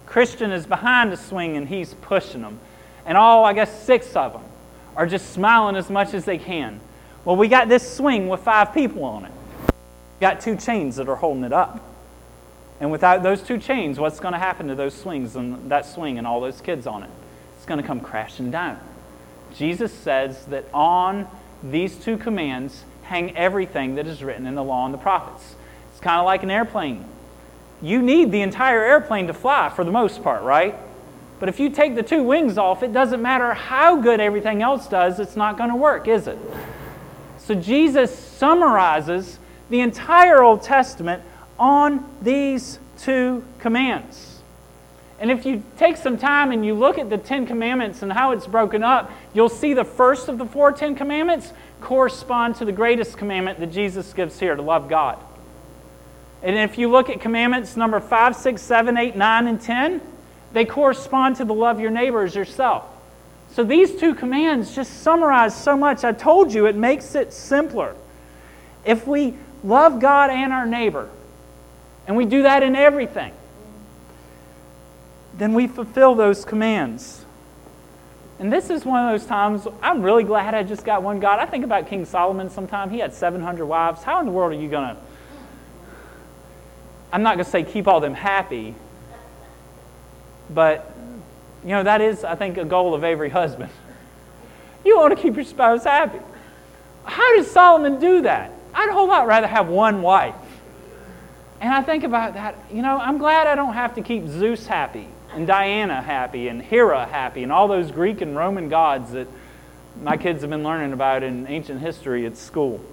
Christian 0.06 0.52
is 0.52 0.66
behind 0.66 1.12
the 1.12 1.18
swing 1.18 1.56
and 1.56 1.68
he's 1.68 1.94
pushing 1.94 2.42
them. 2.42 2.60
And 3.06 3.18
all, 3.18 3.46
I 3.46 3.54
guess, 3.54 3.84
six 3.84 4.16
of 4.16 4.34
them 4.34 4.44
are 4.96 5.06
just 5.06 5.32
smiling 5.32 5.76
as 5.76 5.90
much 5.90 6.14
as 6.14 6.26
they 6.26 6.38
can. 6.38 6.80
Well, 7.24 7.36
we 7.36 7.48
got 7.48 7.70
this 7.70 7.96
swing 7.96 8.28
with 8.28 8.42
five 8.42 8.74
people 8.74 9.04
on 9.04 9.26
it. 9.26 9.32
Got 10.22 10.40
two 10.40 10.56
chains 10.56 10.96
that 10.96 11.10
are 11.10 11.16
holding 11.18 11.44
it 11.44 11.52
up. 11.52 11.84
And 12.80 12.92
without 12.92 13.22
those 13.22 13.42
two 13.42 13.58
chains, 13.58 14.00
what's 14.00 14.20
going 14.20 14.34
to 14.34 14.40
happen 14.40 14.68
to 14.70 14.76
those 14.76 14.94
swings 14.94 15.36
and 15.36 15.70
that 15.70 15.86
swing 15.86 16.18
and 16.18 16.26
all 16.26 16.40
those 16.40 16.62
kids 16.62 16.88
on 16.88 17.04
it? 17.04 17.10
It's 17.58 17.66
going 17.66 17.82
to 17.82 17.86
come 17.86 18.00
crashing 18.00 18.50
down. 18.52 18.80
Jesus 19.54 19.94
says 19.94 20.46
that 20.46 20.66
on 20.74 21.28
these 21.62 21.98
two 21.98 22.18
commands 22.18 22.86
hang 23.04 23.36
everything 23.36 23.96
that 23.96 24.08
is 24.08 24.24
written 24.24 24.48
in 24.48 24.56
the 24.56 24.64
law 24.64 24.86
and 24.86 24.94
the 24.94 24.98
prophets. 24.98 25.56
It's 25.92 26.00
kind 26.00 26.20
of 26.20 26.26
like 26.26 26.44
an 26.44 26.50
airplane 26.50 27.06
you 27.82 28.02
need 28.02 28.32
the 28.32 28.42
entire 28.42 28.84
airplane 28.84 29.28
to 29.28 29.34
fly 29.34 29.70
for 29.70 29.84
the 29.84 29.92
most 29.92 30.24
part, 30.24 30.44
right? 30.44 30.76
But 31.40 31.50
if 31.50 31.60
you 31.60 31.70
take 31.70 31.96
the 31.96 32.04
two 32.04 32.22
wings 32.22 32.58
off, 32.58 32.84
it 32.84 32.94
doesn't 32.94 33.22
matter 33.22 33.54
how 33.54 34.00
good 34.00 34.20
everything 34.20 34.62
else 34.62 34.88
does, 34.88 35.20
it's 35.20 35.36
not 35.36 35.58
going 35.58 35.72
to 35.72 35.76
work, 35.76 36.08
is 36.08 36.28
it? 36.28 36.38
So 37.40 37.56
Jesus 37.56 38.16
summarizes 38.16 39.40
the 39.72 39.80
entire 39.80 40.44
Old 40.44 40.62
Testament 40.62 41.24
on 41.58 42.06
these 42.22 42.78
two 43.00 43.44
commands. 43.58 44.40
And 45.18 45.32
if 45.32 45.46
you 45.46 45.64
take 45.78 45.98
some 45.98 46.18
time 46.18 46.52
and 46.52 46.66
you 46.66 46.74
look 46.74 46.98
at 46.98 47.10
the 47.10 47.18
Ten 47.18 47.48
Commandments 47.48 48.02
and 48.02 48.12
how 48.12 48.32
it's 48.32 48.48
broken 48.48 48.84
up, 48.84 49.12
you'll 49.34 49.50
see 49.50 49.74
the 49.74 49.86
first 49.86 50.28
of 50.28 50.38
the 50.38 50.46
four 50.46 50.72
Ten 50.72 50.96
Commandments 50.96 51.54
correspond 51.80 52.58
to 52.58 52.66
the 52.66 52.72
greatest 52.72 53.18
commandment 53.18 53.60
that 53.60 53.68
Jesus 53.68 54.12
gives 54.14 54.40
here 54.40 54.56
to 54.56 54.62
love 54.62 54.90
God. 54.90 55.18
And 56.44 56.58
if 56.58 56.78
you 56.78 56.90
look 56.90 57.10
at 57.10 57.22
commandments 57.22 57.78
number 57.78 58.00
5, 58.00 58.36
6, 58.36 58.62
7, 58.62 58.98
8, 58.98 59.16
9, 59.16 59.48
and 59.48 59.62
10, 59.62 60.02
they 60.54 60.66
correspond 60.66 61.38
to 61.38 61.46
the 61.46 61.54
love 61.54 61.80
your 61.80 61.92
neighbor 61.92 62.24
as 62.24 62.36
yourself. 62.36 62.84
So 63.54 63.64
these 63.64 63.96
two 63.96 64.16
commands 64.16 64.76
just 64.76 65.02
summarize 65.02 65.56
so 65.56 65.78
much. 65.78 66.04
I 66.04 66.12
told 66.12 66.52
you 66.52 66.66
it 66.66 66.76
makes 66.76 67.16
it 67.16 67.32
simpler. 67.32 67.96
If 68.84 69.06
we 69.06 69.36
love 69.64 70.00
God 70.00 70.30
and 70.30 70.52
our 70.52 70.66
neighbor, 70.66 71.10
and 72.08 72.16
we 72.18 72.26
do 72.26 72.44
that 72.44 72.64
in 72.64 72.76
everything, 72.76 73.34
then 75.38 75.54
we 75.54 75.68
fulfill 75.68 76.16
those 76.16 76.46
commands. 76.46 77.26
And 78.40 78.52
this 78.52 78.70
is 78.72 78.84
one 78.84 79.06
of 79.06 79.12
those 79.12 79.28
times 79.28 79.68
I'm 79.84 80.02
really 80.02 80.24
glad 80.24 80.56
I 80.56 80.64
just 80.64 80.84
got 80.84 81.04
one 81.04 81.20
God. 81.20 81.40
I 81.40 81.46
think 81.46 81.64
about 81.64 81.88
King 81.88 82.06
Solomon 82.06 82.50
sometime. 82.50 82.90
He 82.90 82.98
had 82.98 83.14
700 83.14 83.66
wives. 83.66 84.02
How 84.02 84.20
in 84.20 84.26
the 84.26 84.32
world 84.32 84.52
are 84.52 84.56
you 84.56 84.68
going 84.68 84.96
to 84.96 85.02
I'm 87.12 87.24
not 87.24 87.36
going 87.36 87.46
to 87.46 87.52
say 87.52 87.64
keep 87.64 87.88
all 87.88 88.00
them 88.00 88.14
happy, 88.14 88.74
but 90.50 90.96
you 91.64 91.70
know, 91.70 91.84
that 91.84 92.02
is, 92.02 92.24
I 92.24 92.36
think, 92.36 92.58
a 92.58 92.66
goal 92.66 92.94
of 92.94 93.04
every 93.04 93.30
husband. 93.30 93.72
You 94.84 94.98
want 94.98 95.16
to 95.16 95.22
keep 95.22 95.36
your 95.36 95.46
spouse 95.46 95.84
happy. 95.84 96.20
How 97.04 97.36
did 97.36 97.46
Solomon 97.46 98.00
do 98.00 98.22
that? 98.22 98.52
I'd 98.74 98.90
a 98.90 98.94
whole 98.94 99.08
lot 99.08 99.28
rather 99.28 99.48
have 99.48 99.68
one 99.68 100.02
wife. 100.02 100.36
And 101.60 101.74
I 101.74 101.82
think 101.82 102.04
about 102.04 102.34
that, 102.34 102.56
you 102.72 102.82
know, 102.82 102.98
I'm 102.98 103.18
glad 103.18 103.48
I 103.48 103.56
don't 103.56 103.74
have 103.74 103.96
to 103.96 104.02
keep 104.02 104.28
Zeus 104.28 104.66
happy 104.66 105.08
and 105.34 105.46
Diana 105.46 106.02
happy 106.02 106.48
and 106.48 106.62
Hera 106.62 107.06
happy 107.06 107.44
and 107.44 107.52
all 107.52 107.68
those 107.68 107.92
Greek 107.92 108.22
and 108.22 108.36
Roman 108.36 108.68
gods 108.68 109.12
that 109.12 109.28
my 110.02 110.18
kids 110.18 110.42
have 110.42 110.50
been 110.50 110.64
learning 110.64 110.94
about 110.94 111.24
in 111.24 111.48
ancient 111.48 111.80
history 111.80 112.26
at 112.26 112.38
school. 112.38 112.84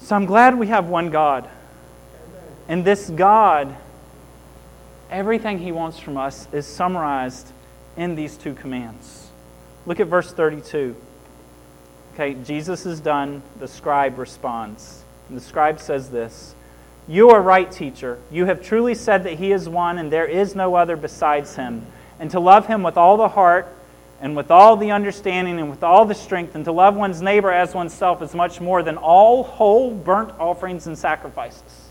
So 0.00 0.16
I'm 0.16 0.26
glad 0.26 0.58
we 0.58 0.66
have 0.66 0.88
one 0.88 1.10
God. 1.10 1.48
And 2.68 2.84
this 2.84 3.08
God, 3.08 3.74
everything 5.10 5.58
He 5.58 5.72
wants 5.72 5.98
from 5.98 6.16
us 6.16 6.48
is 6.52 6.66
summarized 6.66 7.50
in 7.96 8.14
these 8.14 8.36
two 8.36 8.54
commands. 8.54 9.30
Look 9.86 10.00
at 10.00 10.08
verse 10.08 10.32
32. 10.32 10.96
Okay, 12.14 12.34
Jesus 12.44 12.84
is 12.84 13.00
done. 13.00 13.42
The 13.58 13.68
scribe 13.68 14.18
responds. 14.18 15.02
And 15.28 15.36
the 15.36 15.42
scribe 15.42 15.80
says 15.80 16.10
this 16.10 16.54
You 17.08 17.30
are 17.30 17.40
right, 17.40 17.70
teacher. 17.70 18.18
You 18.30 18.44
have 18.46 18.62
truly 18.62 18.94
said 18.94 19.24
that 19.24 19.34
He 19.34 19.52
is 19.52 19.68
one 19.68 19.98
and 19.98 20.12
there 20.12 20.26
is 20.26 20.54
no 20.54 20.74
other 20.74 20.96
besides 20.96 21.56
Him. 21.56 21.86
And 22.18 22.30
to 22.32 22.40
love 22.40 22.66
Him 22.66 22.82
with 22.82 22.96
all 22.96 23.16
the 23.16 23.28
heart 23.28 23.66
and 24.22 24.36
with 24.36 24.52
all 24.52 24.76
the 24.76 24.92
understanding 24.92 25.58
and 25.58 25.68
with 25.68 25.82
all 25.82 26.04
the 26.04 26.14
strength, 26.14 26.54
and 26.54 26.64
to 26.64 26.70
love 26.70 26.94
one's 26.94 27.20
neighbor 27.20 27.50
as 27.50 27.74
oneself 27.74 28.22
is 28.22 28.34
much 28.34 28.60
more 28.60 28.80
than 28.84 28.96
all 28.96 29.42
whole 29.42 29.90
burnt 29.90 30.30
offerings 30.38 30.86
and 30.86 30.96
sacrifices. 30.96 31.90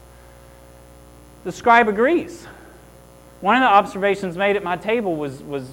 The 1.44 1.52
scribe 1.52 1.90
agrees. 1.90 2.48
One 3.42 3.58
of 3.58 3.62
the 3.62 3.68
observations 3.68 4.38
made 4.38 4.56
at 4.56 4.64
my 4.64 4.78
table 4.78 5.18
was, 5.18 5.44
was 5.44 5.70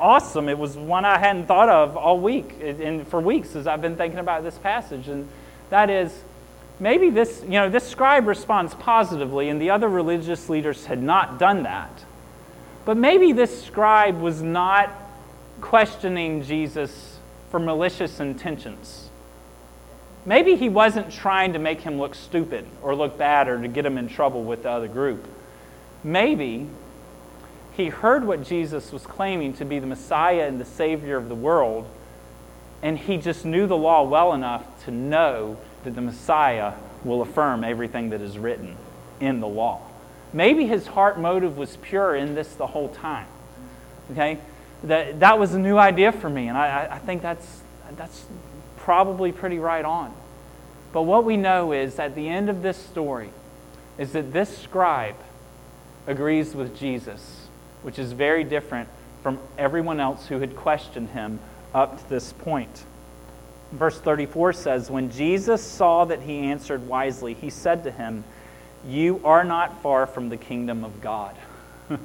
awesome. 0.00 0.48
It 0.48 0.58
was 0.58 0.76
one 0.76 1.04
I 1.04 1.18
hadn't 1.18 1.46
thought 1.46 1.68
of 1.68 1.96
all 1.96 2.18
week 2.20 2.56
and 2.60 3.06
for 3.08 3.20
weeks 3.20 3.56
as 3.56 3.66
I've 3.66 3.82
been 3.82 3.96
thinking 3.96 4.18
about 4.18 4.42
this 4.42 4.58
passage. 4.58 5.08
And 5.08 5.28
that 5.70 5.90
is 5.90 6.12
maybe 6.78 7.10
this, 7.10 7.42
you 7.42 7.52
know, 7.52 7.68
this 7.68 7.88
scribe 7.88 8.26
responds 8.26 8.74
positively, 8.74 9.48
and 9.48 9.60
the 9.60 9.70
other 9.70 9.88
religious 9.88 10.48
leaders 10.48 10.86
had 10.86 11.02
not 11.02 11.38
done 11.38 11.62
that. 11.64 12.04
But 12.84 12.96
maybe 12.96 13.32
this 13.32 13.64
scribe 13.64 14.20
was 14.20 14.42
not 14.42 14.90
questioning 15.60 16.42
Jesus 16.44 17.18
for 17.50 17.58
malicious 17.58 18.20
intentions. 18.20 19.08
Maybe 20.24 20.56
he 20.56 20.68
wasn't 20.68 21.12
trying 21.12 21.52
to 21.52 21.58
make 21.58 21.80
him 21.80 21.98
look 21.98 22.14
stupid 22.14 22.66
or 22.82 22.94
look 22.94 23.16
bad 23.16 23.48
or 23.48 23.60
to 23.60 23.68
get 23.68 23.86
him 23.86 23.96
in 23.96 24.08
trouble 24.08 24.42
with 24.42 24.64
the 24.64 24.70
other 24.70 24.88
group. 24.88 25.24
Maybe 26.02 26.68
he 27.76 27.88
heard 27.88 28.24
what 28.24 28.42
Jesus 28.42 28.90
was 28.90 29.04
claiming 29.04 29.52
to 29.54 29.64
be 29.64 29.78
the 29.78 29.86
Messiah 29.86 30.46
and 30.46 30.58
the 30.58 30.64
Savior 30.64 31.16
of 31.16 31.28
the 31.28 31.34
world, 31.34 31.86
and 32.82 32.98
he 32.98 33.18
just 33.18 33.44
knew 33.44 33.66
the 33.66 33.76
law 33.76 34.02
well 34.02 34.32
enough 34.32 34.84
to 34.84 34.90
know 34.90 35.58
that 35.84 35.94
the 35.94 36.00
Messiah 36.00 36.72
will 37.04 37.20
affirm 37.20 37.64
everything 37.64 38.10
that 38.10 38.20
is 38.20 38.38
written 38.38 38.76
in 39.20 39.40
the 39.40 39.46
law. 39.46 39.80
Maybe 40.32 40.66
his 40.66 40.86
heart 40.86 41.20
motive 41.20 41.58
was 41.58 41.76
pure 41.76 42.14
in 42.14 42.34
this 42.34 42.54
the 42.54 42.66
whole 42.66 42.88
time. 42.88 43.26
Okay? 44.12 44.38
That, 44.84 45.20
that 45.20 45.38
was 45.38 45.54
a 45.54 45.58
new 45.58 45.76
idea 45.76 46.12
for 46.12 46.30
me, 46.30 46.48
and 46.48 46.56
I, 46.56 46.88
I 46.92 46.98
think 46.98 47.22
that's, 47.22 47.60
that's 47.96 48.24
probably 48.78 49.32
pretty 49.32 49.58
right 49.58 49.84
on. 49.84 50.14
But 50.92 51.02
what 51.02 51.24
we 51.24 51.36
know 51.36 51.72
is 51.72 51.98
at 51.98 52.14
the 52.14 52.28
end 52.28 52.48
of 52.48 52.62
this 52.62 52.78
story 52.78 53.30
is 53.98 54.12
that 54.12 54.32
this 54.32 54.56
scribe 54.56 55.16
agrees 56.06 56.54
with 56.54 56.78
Jesus, 56.78 57.35
which 57.86 58.00
is 58.00 58.10
very 58.10 58.42
different 58.42 58.88
from 59.22 59.38
everyone 59.56 60.00
else 60.00 60.26
who 60.26 60.40
had 60.40 60.56
questioned 60.56 61.08
him 61.10 61.38
up 61.72 62.02
to 62.02 62.10
this 62.10 62.32
point. 62.32 62.82
Verse 63.70 63.96
34 64.00 64.54
says, 64.54 64.90
When 64.90 65.12
Jesus 65.12 65.62
saw 65.62 66.04
that 66.06 66.20
he 66.20 66.38
answered 66.38 66.88
wisely, 66.88 67.34
he 67.34 67.48
said 67.48 67.84
to 67.84 67.92
him, 67.92 68.24
You 68.84 69.20
are 69.24 69.44
not 69.44 69.82
far 69.82 70.08
from 70.08 70.30
the 70.30 70.36
kingdom 70.36 70.82
of 70.82 71.00
God. 71.00 71.36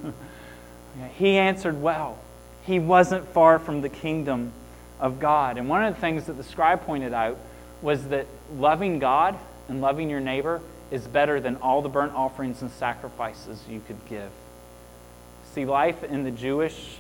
he 1.17 1.37
answered 1.37 1.81
well. 1.81 2.19
He 2.67 2.77
wasn't 2.77 3.27
far 3.29 3.57
from 3.57 3.81
the 3.81 3.89
kingdom 3.89 4.51
of 4.99 5.19
God. 5.19 5.57
And 5.57 5.67
one 5.67 5.83
of 5.83 5.95
the 5.95 5.99
things 5.99 6.25
that 6.25 6.33
the 6.33 6.43
scribe 6.43 6.85
pointed 6.85 7.11
out 7.11 7.39
was 7.81 8.09
that 8.09 8.27
loving 8.55 8.99
God 8.99 9.35
and 9.67 9.81
loving 9.81 10.11
your 10.11 10.19
neighbor 10.19 10.61
is 10.91 11.07
better 11.07 11.39
than 11.39 11.55
all 11.55 11.81
the 11.81 11.89
burnt 11.89 12.13
offerings 12.13 12.61
and 12.61 12.69
sacrifices 12.69 13.63
you 13.67 13.81
could 13.87 14.05
give. 14.07 14.29
See, 15.53 15.65
life 15.65 16.03
in 16.05 16.23
the 16.23 16.31
Jewish 16.31 16.97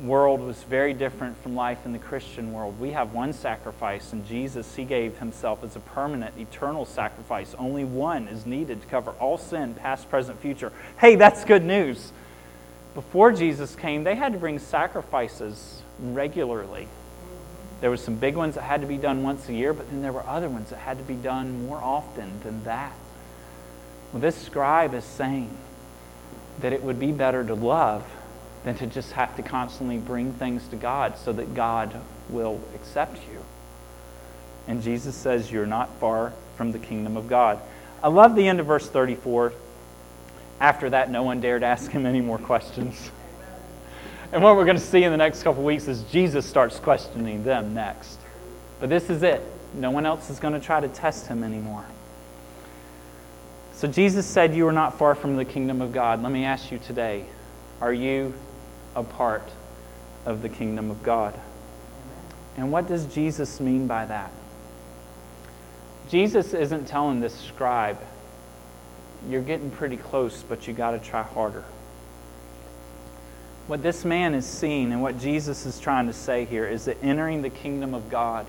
world 0.00 0.40
was 0.40 0.62
very 0.62 0.94
different 0.94 1.36
from 1.42 1.54
life 1.54 1.84
in 1.84 1.92
the 1.92 1.98
Christian 1.98 2.54
world. 2.54 2.80
We 2.80 2.92
have 2.92 3.12
one 3.12 3.34
sacrifice, 3.34 4.14
and 4.14 4.26
Jesus, 4.26 4.74
He 4.74 4.84
gave 4.84 5.18
Himself 5.18 5.62
as 5.62 5.76
a 5.76 5.80
permanent, 5.80 6.38
eternal 6.38 6.86
sacrifice. 6.86 7.54
Only 7.58 7.84
one 7.84 8.28
is 8.28 8.46
needed 8.46 8.80
to 8.80 8.86
cover 8.86 9.10
all 9.20 9.36
sin, 9.36 9.74
past, 9.74 10.08
present, 10.08 10.40
future. 10.40 10.72
Hey, 10.98 11.16
that's 11.16 11.44
good 11.44 11.64
news. 11.64 12.12
Before 12.94 13.30
Jesus 13.30 13.74
came, 13.74 14.04
they 14.04 14.14
had 14.14 14.32
to 14.32 14.38
bring 14.38 14.58
sacrifices 14.58 15.82
regularly. 16.00 16.88
There 17.82 17.90
were 17.90 17.98
some 17.98 18.16
big 18.16 18.36
ones 18.36 18.54
that 18.54 18.62
had 18.62 18.80
to 18.80 18.86
be 18.86 18.96
done 18.96 19.22
once 19.22 19.48
a 19.50 19.52
year, 19.52 19.74
but 19.74 19.90
then 19.90 20.00
there 20.00 20.12
were 20.12 20.26
other 20.26 20.48
ones 20.48 20.70
that 20.70 20.78
had 20.78 20.96
to 20.96 21.04
be 21.04 21.14
done 21.14 21.66
more 21.66 21.78
often 21.78 22.40
than 22.42 22.64
that. 22.64 22.94
Well, 24.12 24.20
this 24.20 24.36
scribe 24.36 24.94
is 24.94 25.04
saying 25.04 25.50
that 26.60 26.72
it 26.72 26.82
would 26.82 27.00
be 27.00 27.12
better 27.12 27.44
to 27.44 27.54
love 27.54 28.04
than 28.64 28.76
to 28.76 28.86
just 28.86 29.12
have 29.12 29.34
to 29.36 29.42
constantly 29.42 29.98
bring 29.98 30.32
things 30.34 30.66
to 30.68 30.76
God 30.76 31.18
so 31.18 31.32
that 31.32 31.54
God 31.54 32.00
will 32.28 32.60
accept 32.74 33.16
you. 33.32 33.44
And 34.68 34.82
Jesus 34.82 35.14
says, 35.14 35.50
You're 35.50 35.66
not 35.66 35.88
far 35.98 36.32
from 36.56 36.72
the 36.72 36.78
kingdom 36.78 37.16
of 37.16 37.28
God. 37.28 37.60
I 38.02 38.08
love 38.08 38.34
the 38.34 38.46
end 38.46 38.60
of 38.60 38.66
verse 38.66 38.88
34. 38.88 39.52
After 40.60 40.90
that, 40.90 41.10
no 41.10 41.24
one 41.24 41.40
dared 41.40 41.62
ask 41.62 41.90
him 41.90 42.06
any 42.06 42.20
more 42.20 42.38
questions. 42.38 43.10
And 44.32 44.42
what 44.42 44.56
we're 44.56 44.64
going 44.64 44.78
to 44.78 44.82
see 44.82 45.02
in 45.04 45.10
the 45.10 45.18
next 45.18 45.42
couple 45.42 45.62
weeks 45.62 45.88
is 45.88 46.02
Jesus 46.04 46.46
starts 46.46 46.78
questioning 46.78 47.44
them 47.44 47.74
next. 47.74 48.18
But 48.80 48.88
this 48.88 49.10
is 49.10 49.22
it. 49.22 49.42
No 49.74 49.90
one 49.90 50.06
else 50.06 50.30
is 50.30 50.38
going 50.38 50.54
to 50.54 50.60
try 50.60 50.80
to 50.80 50.88
test 50.88 51.26
him 51.26 51.44
anymore. 51.44 51.84
So 53.82 53.88
Jesus 53.88 54.26
said, 54.26 54.54
You 54.54 54.68
are 54.68 54.72
not 54.72 54.96
far 54.96 55.16
from 55.16 55.34
the 55.34 55.44
kingdom 55.44 55.82
of 55.82 55.92
God. 55.92 56.22
Let 56.22 56.30
me 56.30 56.44
ask 56.44 56.70
you 56.70 56.78
today 56.78 57.24
are 57.80 57.92
you 57.92 58.32
a 58.94 59.02
part 59.02 59.42
of 60.24 60.40
the 60.40 60.48
kingdom 60.48 60.88
of 60.92 61.02
God. 61.02 61.34
And 62.56 62.70
what 62.70 62.86
does 62.86 63.12
Jesus 63.12 63.58
mean 63.58 63.88
by 63.88 64.06
that? 64.06 64.30
Jesus 66.08 66.54
isn't 66.54 66.84
telling 66.86 67.18
this 67.18 67.34
scribe, 67.34 67.98
you're 69.28 69.42
getting 69.42 69.72
pretty 69.72 69.96
close, 69.96 70.44
but 70.44 70.68
you 70.68 70.74
got 70.74 70.92
to 70.92 71.00
try 71.00 71.24
harder. 71.24 71.64
What 73.66 73.82
this 73.82 74.04
man 74.04 74.34
is 74.34 74.46
seeing 74.46 74.92
and 74.92 75.02
what 75.02 75.18
Jesus 75.18 75.66
is 75.66 75.80
trying 75.80 76.06
to 76.06 76.12
say 76.12 76.44
here 76.44 76.68
is 76.68 76.84
that 76.84 76.98
entering 77.02 77.42
the 77.42 77.50
kingdom 77.50 77.94
of 77.94 78.08
God 78.08 78.46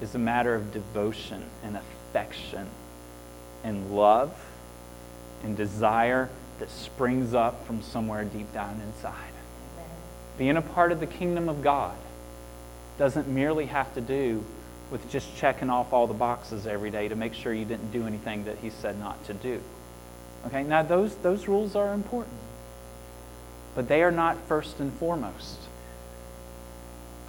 is 0.00 0.14
a 0.14 0.20
matter 0.20 0.54
of 0.54 0.72
devotion 0.72 1.42
and 1.64 1.76
affection 1.76 2.68
and 3.64 3.90
love 3.90 4.32
and 5.42 5.56
desire 5.56 6.28
that 6.58 6.70
springs 6.70 7.34
up 7.34 7.66
from 7.66 7.82
somewhere 7.82 8.24
deep 8.24 8.52
down 8.52 8.80
inside. 8.86 9.32
Being 10.36 10.56
a 10.56 10.62
part 10.62 10.92
of 10.92 11.00
the 11.00 11.06
kingdom 11.06 11.48
of 11.48 11.62
God 11.62 11.96
doesn't 12.98 13.28
merely 13.28 13.66
have 13.66 13.92
to 13.94 14.00
do 14.00 14.44
with 14.90 15.10
just 15.10 15.36
checking 15.36 15.70
off 15.70 15.92
all 15.92 16.06
the 16.06 16.14
boxes 16.14 16.66
every 16.66 16.90
day 16.90 17.08
to 17.08 17.14
make 17.14 17.34
sure 17.34 17.52
you 17.52 17.64
didn't 17.64 17.92
do 17.92 18.06
anything 18.06 18.44
that 18.44 18.58
he 18.58 18.70
said 18.70 18.98
not 18.98 19.22
to 19.26 19.34
do. 19.34 19.60
Okay, 20.46 20.62
now 20.62 20.82
those, 20.82 21.14
those 21.16 21.48
rules 21.48 21.76
are 21.76 21.92
important, 21.92 22.38
but 23.74 23.88
they 23.88 24.02
are 24.02 24.10
not 24.10 24.36
first 24.46 24.80
and 24.80 24.92
foremost. 24.94 25.58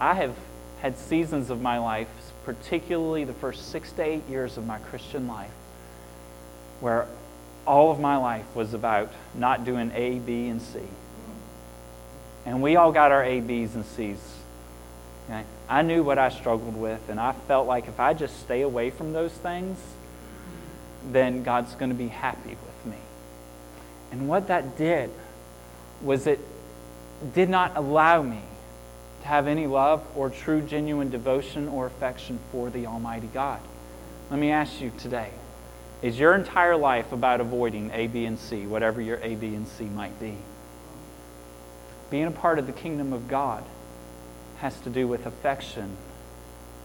I 0.00 0.14
have 0.14 0.34
had 0.80 0.96
seasons 0.96 1.50
of 1.50 1.60
my 1.60 1.78
life, 1.78 2.08
particularly 2.44 3.24
the 3.24 3.34
first 3.34 3.70
six 3.70 3.92
to 3.92 4.02
eight 4.02 4.26
years 4.28 4.56
of 4.56 4.66
my 4.66 4.78
Christian 4.78 5.28
life, 5.28 5.50
where 6.80 7.06
all 7.70 7.92
of 7.92 8.00
my 8.00 8.16
life 8.16 8.44
was 8.56 8.74
about 8.74 9.12
not 9.32 9.64
doing 9.64 9.92
A, 9.94 10.18
B, 10.18 10.48
and 10.48 10.60
C. 10.60 10.80
And 12.44 12.62
we 12.62 12.74
all 12.74 12.90
got 12.90 13.12
our 13.12 13.24
A, 13.24 13.40
B's, 13.40 13.76
and 13.76 13.84
C's. 13.84 14.18
Okay? 15.28 15.44
I 15.68 15.82
knew 15.82 16.02
what 16.02 16.18
I 16.18 16.30
struggled 16.30 16.76
with, 16.76 17.08
and 17.08 17.20
I 17.20 17.32
felt 17.46 17.68
like 17.68 17.86
if 17.86 18.00
I 18.00 18.12
just 18.12 18.40
stay 18.40 18.62
away 18.62 18.90
from 18.90 19.12
those 19.12 19.30
things, 19.30 19.78
then 21.12 21.44
God's 21.44 21.72
going 21.76 21.90
to 21.90 21.96
be 21.96 22.08
happy 22.08 22.50
with 22.50 22.92
me. 22.92 22.98
And 24.10 24.28
what 24.28 24.48
that 24.48 24.76
did 24.76 25.10
was 26.02 26.26
it 26.26 26.40
did 27.36 27.48
not 27.48 27.76
allow 27.76 28.20
me 28.20 28.42
to 29.22 29.28
have 29.28 29.46
any 29.46 29.68
love 29.68 30.04
or 30.16 30.28
true, 30.28 30.60
genuine 30.60 31.10
devotion 31.10 31.68
or 31.68 31.86
affection 31.86 32.40
for 32.50 32.68
the 32.68 32.86
Almighty 32.86 33.28
God. 33.32 33.60
Let 34.28 34.40
me 34.40 34.50
ask 34.50 34.80
you 34.80 34.90
today 34.98 35.30
is 36.02 36.18
your 36.18 36.34
entire 36.34 36.76
life 36.76 37.12
about 37.12 37.40
avoiding 37.40 37.90
A, 37.92 38.06
B, 38.06 38.24
and 38.24 38.38
C, 38.38 38.66
whatever 38.66 39.00
your 39.00 39.18
A, 39.22 39.34
B, 39.34 39.54
and 39.54 39.68
C 39.68 39.84
might 39.84 40.18
be? 40.18 40.34
Being 42.10 42.26
a 42.26 42.30
part 42.30 42.58
of 42.58 42.66
the 42.66 42.72
kingdom 42.72 43.12
of 43.12 43.28
God 43.28 43.62
has 44.58 44.78
to 44.80 44.90
do 44.90 45.06
with 45.06 45.26
affection 45.26 45.96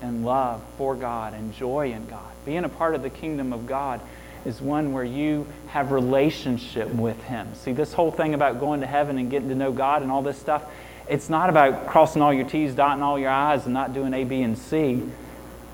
and 0.01 0.25
love 0.25 0.62
for 0.78 0.95
God 0.95 1.34
and 1.34 1.54
joy 1.54 1.93
in 1.93 2.06
God. 2.08 2.32
Being 2.45 2.65
a 2.65 2.69
part 2.69 2.93
of 2.93 3.04
the 3.04 3.10
kingdom 3.10 3.54
of 3.54 3.65
God 3.65 4.01
is 4.45 4.62
one 4.62 4.91
where 4.91 5.04
you 5.04 5.47
have 5.67 5.91
relationship 5.91 6.89
with 6.89 7.21
him. 7.23 7.56
See, 7.56 7.71
this 7.71 7.93
whole 7.93 8.12
thing 8.12 8.34
about 8.34 8.60
going 8.60 8.82
to 8.82 8.88
heaven 8.88 9.17
and 9.17 9.32
getting 9.32 9.49
to 9.49 9.56
know 9.56 9.71
God 9.71 10.01
and 10.01 10.12
all 10.12 10.21
this 10.21 10.38
stuff, 10.38 10.63
it's 11.08 11.30
not 11.30 11.49
about 11.49 11.88
crossing 11.88 12.21
all 12.21 12.34
your 12.34 12.47
T's, 12.47 12.75
dotting 12.75 13.01
all 13.01 13.17
your 13.17 13.30
I's, 13.30 13.65
and 13.65 13.73
not 13.73 13.93
doing 13.93 14.13
A, 14.13 14.25
B, 14.25 14.41
and 14.41 14.58
C. 14.58 15.01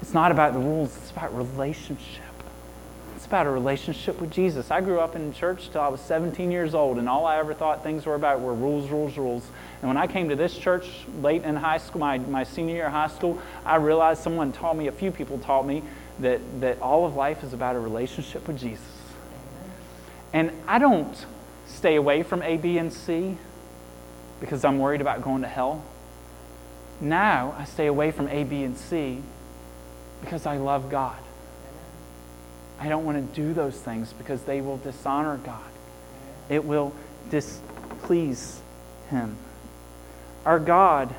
It's 0.01 0.13
not 0.13 0.32
about 0.32 0.54
the 0.54 0.60
rules, 0.60 0.95
it's 0.95 1.12
about 1.12 1.36
relationship 1.36 2.20
about 3.32 3.48
a 3.48 3.50
relationship 3.50 4.20
with 4.20 4.30
Jesus. 4.30 4.72
I 4.72 4.82
grew 4.82 5.00
up 5.00 5.15
in 5.15 5.32
church 5.32 5.70
till 5.70 5.80
I 5.80 5.88
was 5.88 6.02
17 6.02 6.52
years 6.52 6.76
old, 6.76 6.98
and 6.98 7.08
all 7.08 7.26
I 7.26 7.38
ever 7.38 7.54
thought 7.54 7.82
things 7.82 8.06
were 8.06 8.15
about 8.15 8.41
were 8.41 8.54
rules, 8.54 8.89
rules, 8.89 9.17
rules. 9.17 9.48
And 9.82 9.88
when 9.88 9.96
I 9.96 10.06
came 10.06 10.28
to 10.28 10.36
this 10.36 10.58
church 10.58 10.89
late 11.22 11.44
in 11.44 11.56
high 11.56 11.78
school, 11.78 12.02
my, 12.02 12.17
my 12.17 12.44
senior 12.44 12.76
year 12.76 12.88
of 12.88 12.91
high 12.91 13.08
school, 13.08 13.41
I 13.65 13.78
realized 13.78 14.22
someone 14.22 14.52
taught 14.52 14.76
me, 14.76 14.88
a 14.88 14.91
few 14.91 15.12
people 15.12 15.39
taught 15.39 15.65
me, 15.65 15.82
that, 16.20 16.41
that 16.60 16.82
all 16.82 17.06
of 17.06 17.15
life 17.15 17.41
is 17.41 17.54
about 17.54 17.78
a 17.78 17.80
relationship 17.80 18.46
with 18.50 18.60
Jesus. 18.60 18.84
And 20.34 20.52
I 20.67 20.78
don't 20.78 21.26
stay 21.67 21.96
away 21.96 22.24
from 22.24 22.44
A, 22.44 22.58
B, 22.58 22.78
and 22.80 22.91
C 22.91 23.38
because 24.41 24.65
I'm 24.65 24.78
worried 24.78 25.00
about 25.00 25.22
going 25.22 25.44
to 25.44 25.48
hell. 25.48 25.86
Now 27.00 27.56
I 27.58 27.63
stay 27.63 27.88
away 27.88 28.12
from 28.12 28.28
A, 28.28 28.44
B, 28.44 28.63
and 28.63 28.78
C 28.78 29.22
because 30.20 30.46
I 30.46 30.58
love 30.58 30.89
God. 30.91 31.15
I 32.82 32.89
don't 32.89 33.06
want 33.06 33.34
to 33.36 33.36
do 33.41 33.54
those 33.54 33.80
things 33.80 34.12
because 34.12 34.41
they 34.41 34.60
will 34.60 34.78
dishonor 34.78 35.38
God. 35.38 35.62
It 36.50 36.65
will 36.65 36.94
displease 37.30 38.60
Him. 39.12 39.38
Our 40.48 40.60
God 40.60 41.13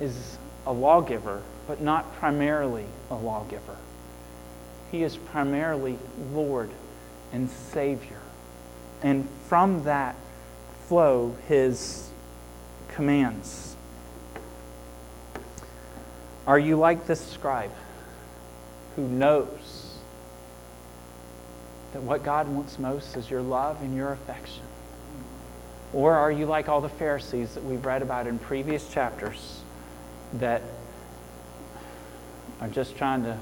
is 0.00 0.36
a 0.66 0.72
lawgiver, 0.72 1.40
but 1.68 1.80
not 1.80 2.16
primarily 2.16 2.86
a 3.12 3.14
lawgiver. 3.14 3.76
He 4.90 5.04
is 5.04 5.16
primarily 5.16 6.00
Lord 6.32 6.70
and 7.32 7.48
Savior. 7.48 8.20
And 9.00 9.28
from 9.46 9.84
that 9.84 10.16
flow 10.88 11.36
His 11.46 12.10
commands. 12.88 13.76
Are 16.44 16.58
you 16.58 16.76
like 16.76 17.06
this 17.06 17.24
scribe 17.24 17.70
who 18.96 19.06
knows 19.06 19.63
that 21.94 22.02
what 22.02 22.24
God 22.24 22.48
wants 22.48 22.78
most 22.78 23.16
is 23.16 23.30
your 23.30 23.40
love 23.40 23.80
and 23.80 23.96
your 23.96 24.12
affection? 24.12 24.64
Or 25.92 26.12
are 26.12 26.30
you 26.30 26.44
like 26.44 26.68
all 26.68 26.80
the 26.80 26.88
Pharisees 26.88 27.54
that 27.54 27.62
we've 27.62 27.84
read 27.86 28.02
about 28.02 28.26
in 28.26 28.40
previous 28.40 28.88
chapters 28.88 29.60
that 30.34 30.60
are 32.60 32.66
just 32.66 32.96
trying 32.96 33.22
to 33.22 33.38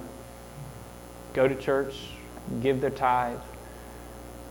go 1.33 1.49
to 1.49 1.55
church, 1.55 1.95
give 2.62 2.83
their 2.83 2.91
tithe, 2.91 3.38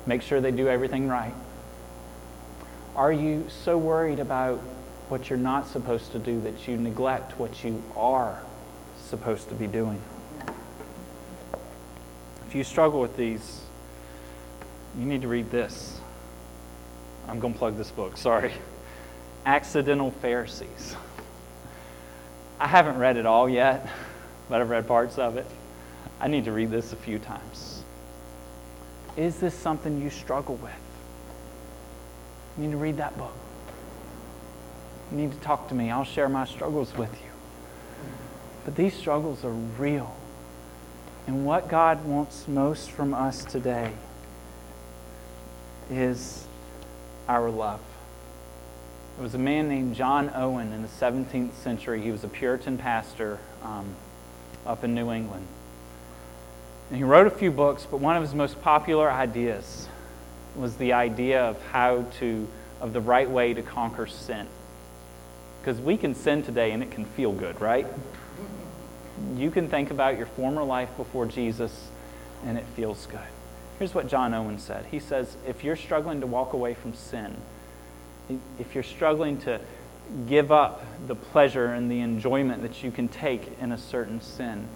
make 0.08 0.24
sure 0.24 0.42
they 0.42 0.50
do 0.50 0.68
everything 0.68 1.08
right? 1.08 1.36
Are 2.96 3.14
you 3.14 3.46
so 3.64 3.78
worried 3.78 4.20
about 4.20 4.58
what 5.10 5.30
you're 5.30 5.38
not 5.38 5.68
supposed 5.68 6.12
to 6.14 6.20
do 6.20 6.42
that 6.42 6.68
you 6.68 6.76
neglect 6.76 7.38
what 7.38 7.64
you 7.64 7.84
are 7.96 8.42
supposed 8.98 9.48
to 9.50 9.56
be 9.56 9.68
doing? 9.68 10.02
If 12.48 12.56
you 12.56 12.64
struggle 12.64 13.00
with 13.00 13.16
these, 13.16 13.62
you 14.98 15.06
need 15.06 15.22
to 15.22 15.28
read 15.28 15.52
this. 15.52 16.00
I'm 17.28 17.40
going 17.40 17.54
to 17.54 17.60
plug 17.60 17.78
this 17.78 17.92
book, 17.92 18.18
sorry. 18.18 18.54
Accidental 19.46 20.12
Pharisees. 20.12 20.96
I 22.60 22.68
haven't 22.68 22.98
read 22.98 23.18
it 23.18 23.26
all 23.26 23.50
yet, 23.50 23.88
but 24.50 24.62
I've 24.62 24.70
read 24.70 24.88
parts 24.88 25.18
of 25.18 25.38
it. 25.38 25.48
I 26.20 26.28
need 26.28 26.46
to 26.46 26.52
read 26.52 26.70
this 26.70 26.94
a 26.94 26.96
few 26.96 27.20
times. 27.20 27.84
Is 29.18 29.40
this 29.40 29.56
something 29.56 30.02
you 30.02 30.10
struggle 30.10 30.56
with? 30.56 30.72
You 32.58 32.66
need 32.66 32.72
to 32.72 32.78
read 32.78 32.98
that 32.98 33.18
book. 33.18 33.34
You 35.12 35.18
need 35.18 35.32
to 35.32 35.40
talk 35.40 35.70
to 35.70 35.76
me. 35.76 35.90
I'll 35.90 36.04
share 36.04 36.30
my 36.30 36.46
struggles 36.46 36.96
with 36.96 37.12
you. 37.14 37.30
But 38.66 38.76
these 38.76 38.94
struggles 38.94 39.44
are 39.44 39.52
real. 39.52 40.16
And 41.28 41.46
what 41.46 41.68
God 41.68 42.06
wants 42.06 42.48
most 42.48 42.92
from 42.92 43.14
us 43.14 43.44
today 43.44 43.94
is 45.90 46.46
our 47.28 47.50
love. 47.50 47.80
It 49.20 49.22
was 49.22 49.36
a 49.36 49.40
man 49.40 49.70
named 49.70 49.96
John 49.96 50.32
Owen 50.34 50.72
in 50.74 50.82
the 50.82 50.88
17th 50.88 51.54
century. 51.56 52.02
He 52.02 52.12
was 52.12 52.24
a 52.24 52.28
Puritan 52.28 52.78
pastor 52.78 53.40
um, 53.64 53.94
up 54.66 54.84
in 54.84 54.96
New 54.96 55.12
England. 55.12 55.46
And 56.90 56.98
he 56.98 57.04
wrote 57.04 57.28
a 57.28 57.32
few 57.32 57.52
books, 57.52 57.88
but 57.90 58.00
one 58.00 58.16
of 58.16 58.24
his 58.24 58.34
most 58.34 58.62
popular 58.62 59.12
ideas 59.12 59.88
was 60.56 60.76
the 60.76 60.94
idea 60.94 61.42
of 61.44 61.62
how 61.68 62.06
to, 62.20 62.48
of 62.82 62.94
the 62.94 63.00
right 63.00 63.30
way 63.30 63.54
to 63.54 63.62
conquer 63.62 64.08
sin. 64.08 64.48
Because 65.62 65.80
we 65.80 65.98
can 65.98 66.16
sin 66.16 66.44
today 66.44 66.72
and 66.72 66.82
it 66.82 66.92
can 66.92 67.06
feel 67.06 67.32
good, 67.32 67.62
right? 67.62 67.86
You 69.38 69.52
can 69.52 69.70
think 69.70 69.92
about 69.92 70.18
your 70.18 70.26
former 70.26 70.64
life 70.64 70.90
before 70.98 71.26
Jesus 71.26 71.90
and 72.46 72.58
it 72.58 72.66
feels 72.76 73.06
good. 73.06 73.20
Here's 73.82 73.96
what 73.96 74.08
John 74.08 74.36
Owen 74.36 74.60
said 74.60 74.86
He 74.92 75.00
says, 75.00 75.36
if 75.48 75.64
you're 75.64 75.76
struggling 75.76 76.22
to 76.22 76.28
walk 76.28 76.54
away 76.54 76.76
from 76.76 76.94
sin, 76.94 77.36
if 78.60 78.76
you're 78.76 78.84
struggling 78.84 79.40
to 79.40 79.60
give 80.28 80.52
up 80.52 80.86
the 81.08 81.16
pleasure 81.16 81.66
and 81.66 81.90
the 81.90 82.02
enjoyment 82.02 82.62
that 82.62 82.84
you 82.84 82.92
can 82.92 83.08
take 83.08 83.42
in 83.60 83.72
a 83.72 83.80
certain 83.80 84.22
sin, 84.22 84.68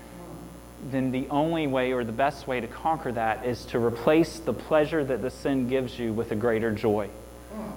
then 0.90 1.12
the 1.12 1.28
only 1.30 1.68
way 1.68 1.94
or 1.94 2.04
the 2.04 2.12
best 2.12 2.48
way 2.48 2.60
to 2.60 2.66
conquer 2.66 3.12
that 3.12 3.46
is 3.46 3.66
to 3.66 3.78
replace 3.78 4.40
the 4.40 4.54
pleasure 4.54 5.04
that 5.04 5.22
the 5.22 5.30
sin 5.30 5.70
gives 5.70 6.00
you 6.00 6.12
with 6.12 6.32
a 6.32 6.36
greater 6.36 6.72
joy 6.72 7.08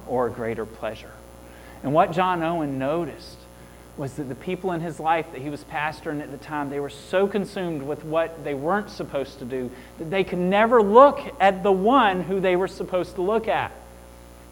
or 0.07 0.29
a 0.29 0.31
greater 0.31 0.64
pleasure. 0.64 1.12
And 1.83 1.93
what 1.93 2.12
John 2.12 2.43
Owen 2.43 2.79
noticed 2.79 3.37
was 3.99 4.14
that 4.14 4.28
the 4.28 4.34
people 4.34 4.72
in 4.72 4.80
his 4.80 5.01
life 5.01 5.26
that 5.32 5.42
he 5.42 5.51
was 5.51 5.64
pastoring 5.64 6.22
at 6.22 6.30
the 6.30 6.38
time, 6.38 6.70
they 6.70 6.80
were 6.80 6.88
so 6.88 7.26
consumed 7.26 7.82
with 7.82 8.05
what 8.05 8.44
they 8.44 8.55
weren't 8.55 8.90
supposed 8.90 9.38
to 9.40 9.44
do 9.44 9.70
that 9.99 10.11
they 10.11 10.22
could 10.22 10.38
never 10.38 10.80
look 10.80 11.20
at 11.40 11.62
the 11.62 11.72
one 11.72 12.22
who 12.22 12.40
they 12.40 12.55
were 12.55 12.68
supposed 12.68 13.16
to 13.16 13.22
look 13.22 13.49
at. 13.49 13.72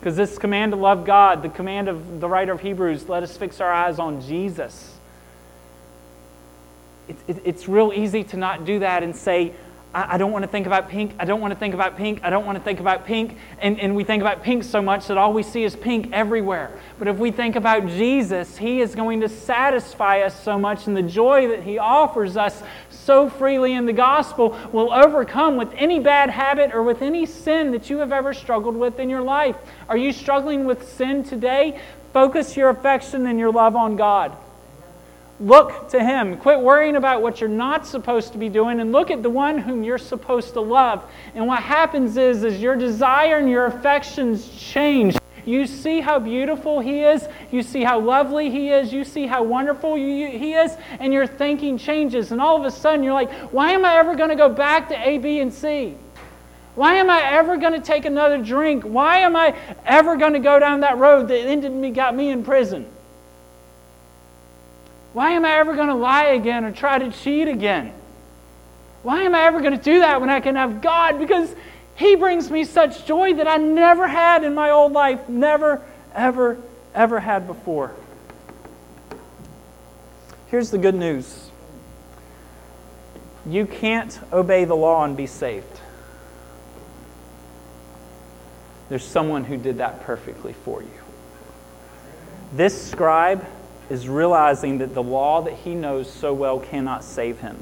Because 0.01 0.17
this 0.17 0.37
command 0.37 0.73
to 0.73 0.77
love 0.77 1.05
God, 1.05 1.43
the 1.43 1.49
command 1.49 1.89
of 1.89 2.21
the 2.21 2.29
writer 2.29 2.53
of 2.53 2.61
Hebrews, 2.61 3.09
let 3.09 3.23
us 3.23 3.37
fix 3.37 3.61
our 3.61 3.73
eyes 3.73 3.99
on 3.99 4.21
Jesus. 4.21 4.95
It, 7.09 7.17
it, 7.29 7.43
it's 7.45 7.69
real 7.69 7.93
easy 7.95 8.25
to 8.25 8.37
not 8.37 8.65
do 8.65 8.81
that 8.81 9.03
and 9.03 9.15
say, 9.15 9.55
I, 9.95 10.15
I 10.15 10.19
don't 10.19 10.33
want 10.33 10.43
to 10.45 10.49
think 10.49 10.67
about 10.67 10.89
pink. 10.89 11.15
I 11.19 11.25
don't 11.25 11.41
want 11.41 11.53
to 11.53 11.59
think 11.59 11.75
about 11.75 11.97
pink. 11.97 12.21
I 12.23 12.31
don't 12.31 12.45
want 12.45 12.59
to 12.59 12.65
think 12.65 12.81
about 12.81 13.07
pink. 13.07 13.37
And, 13.61 13.81
and 13.81 13.97
we 13.97 14.05
think 14.05 14.21
about 14.21 14.43
pink 14.43 14.65
so 14.65 14.83
much 14.83 15.07
that 15.09 15.17
all 15.17 15.33
we 15.33 15.43
see 15.43 15.65
is 15.65 15.75
pink 15.75 16.11
everywhere. 16.13 16.79
But 16.99 17.09
if 17.09 17.17
we 17.17 17.31
think 17.31 17.57
about 17.57 17.87
Jesus, 17.87 18.57
He 18.57 18.81
is 18.81 18.95
going 18.95 19.21
to 19.21 19.29
satisfy 19.29 20.21
us 20.21 20.43
so 20.43 20.59
much, 20.59 20.87
and 20.87 20.97
the 20.97 21.03
joy 21.03 21.49
that 21.49 21.63
He 21.63 21.79
offers 21.79 22.37
us 22.37 22.63
so 22.91 23.29
freely 23.29 23.73
in 23.73 23.87
the 23.87 23.93
gospel 23.93 24.57
will 24.73 24.93
overcome 24.93 25.57
with 25.57 25.73
any 25.75 26.01
bad 26.01 26.31
habit 26.31 26.75
or 26.75 26.83
with 26.83 27.03
any 27.03 27.27
sin 27.27 27.73
that 27.73 27.89
you 27.89 27.99
have 27.99 28.13
ever 28.13 28.35
struggled 28.35 28.77
with 28.77 28.99
in 28.99 29.09
your 29.09 29.23
life. 29.23 29.57
Are 29.89 29.97
you 29.97 30.13
struggling 30.13 30.67
with 30.67 30.89
sin 30.93 31.25
today? 31.25 31.81
Focus 32.13 32.57
your 32.57 32.71
affection 32.71 33.27
and 33.27 33.39
your 33.39 33.53
love 33.53 33.77
on 33.77 33.97
God. 33.97 34.37
Look 35.39 35.91
to 35.91 36.03
Him. 36.03 36.39
Quit 36.39 36.61
worrying 36.61 36.97
about 36.97 37.21
what 37.21 37.41
you're 37.41 37.51
not 37.51 37.87
supposed 37.87 38.33
to 38.33 38.39
be 38.39 38.49
doing 38.49 38.81
and 38.81 38.91
look 38.91 39.11
at 39.11 39.23
the 39.23 39.31
one 39.31 39.59
whom 39.59 39.83
you're 39.83 39.99
supposed 39.99 40.55
to 40.55 40.61
love. 40.61 41.05
And 41.35 41.47
what 41.47 41.63
happens 41.63 42.17
is, 42.17 42.43
is 42.43 42.61
your 42.61 42.75
desire 42.75 43.37
and 43.37 43.51
your 43.51 43.67
affections 43.67 44.49
change. 44.59 45.17
You 45.45 45.67
see 45.67 46.01
how 46.01 46.19
beautiful 46.19 46.81
He 46.81 47.03
is. 47.05 47.29
You 47.53 47.63
see 47.63 47.85
how 47.85 48.01
lovely 48.01 48.51
He 48.51 48.71
is. 48.71 48.93
You 48.93 49.05
see 49.05 49.27
how 49.27 49.43
wonderful 49.43 49.95
He 49.95 50.55
is. 50.55 50.77
And 50.99 51.13
your 51.13 51.27
thinking 51.27 51.77
changes. 51.77 52.33
And 52.33 52.41
all 52.41 52.57
of 52.57 52.65
a 52.65 52.71
sudden, 52.71 53.05
you're 53.05 53.13
like, 53.13 53.31
why 53.53 53.73
am 53.73 53.85
I 53.85 53.97
ever 53.97 54.17
going 54.17 54.31
to 54.31 54.37
go 54.37 54.49
back 54.49 54.89
to 54.89 55.09
A, 55.09 55.19
B, 55.19 55.41
and 55.41 55.53
C? 55.53 55.97
Why 56.75 56.95
am 56.95 57.09
I 57.11 57.23
ever 57.23 57.57
going 57.57 57.75
to 57.75 57.81
take 57.81 58.07
another 58.07 58.43
drink? 58.43 58.85
Why 58.85 59.19
am 59.19 59.37
I 59.37 59.55
ever 59.85 60.17
going 60.17 60.33
to 60.33 60.41
go 60.41 60.59
down 60.59 60.81
that 60.81 60.99
road 60.99 61.29
that 61.29 61.39
ended 61.39 61.73
me, 61.73 61.91
got 61.91 62.17
me 62.17 62.31
in 62.31 62.43
prison? 62.43 62.87
Why 65.17 65.31
am 65.31 65.47
I 65.47 65.53
ever 65.53 65.75
going 65.75 65.89
to 65.89 65.95
lie 65.95 66.25
again 66.25 66.67
or 66.67 66.73
try 66.73 66.99
to 66.99 67.11
cheat 67.11 67.49
again? 67.49 67.91
Why 69.03 69.23
am 69.23 69.35
I 69.35 69.45
ever 69.45 69.61
going 69.61 69.73
to 69.73 69.83
do 69.83 70.01
that 70.01 70.21
when 70.21 70.29
I 70.29 70.41
can 70.41 70.57
have 70.57 70.83
God? 70.83 71.19
Because 71.19 71.55
He 71.95 72.17
brings 72.17 72.51
me 72.51 72.65
such 72.65 73.07
joy 73.07 73.33
that 73.33 73.49
I 73.49 73.57
never 73.57 74.07
had 74.07 74.45
in 74.45 74.55
my 74.55 74.69
old 74.69 74.93
life, 74.93 75.27
never, 75.27 75.81
ever, 76.15 76.59
ever 76.95 77.19
had 77.19 77.47
before. 77.47 77.95
Here's 80.49 80.71
the 80.71 80.77
good 80.77 80.95
news 80.95 81.51
you 83.47 83.65
can't 83.65 84.21
obey 84.35 84.67
the 84.67 84.77
law 84.77 85.03
and 85.03 85.17
be 85.17 85.27
saved. 85.27 85.81
There's 88.91 89.07
someone 89.07 89.45
who 89.45 89.57
did 89.57 89.79
that 89.79 90.03
perfectly 90.03 90.53
for 90.53 90.83
you. 90.83 90.91
This 92.53 92.91
scribe 92.91 93.47
is 93.89 94.09
realizing 94.09 94.79
that 94.79 94.95
the 94.95 95.03
law 95.03 95.43
that 95.43 95.55
he 95.55 95.75
knows 95.75 96.11
so 96.11 96.33
well 96.33 96.59
cannot 96.59 97.05
save 97.05 97.41
him. 97.41 97.57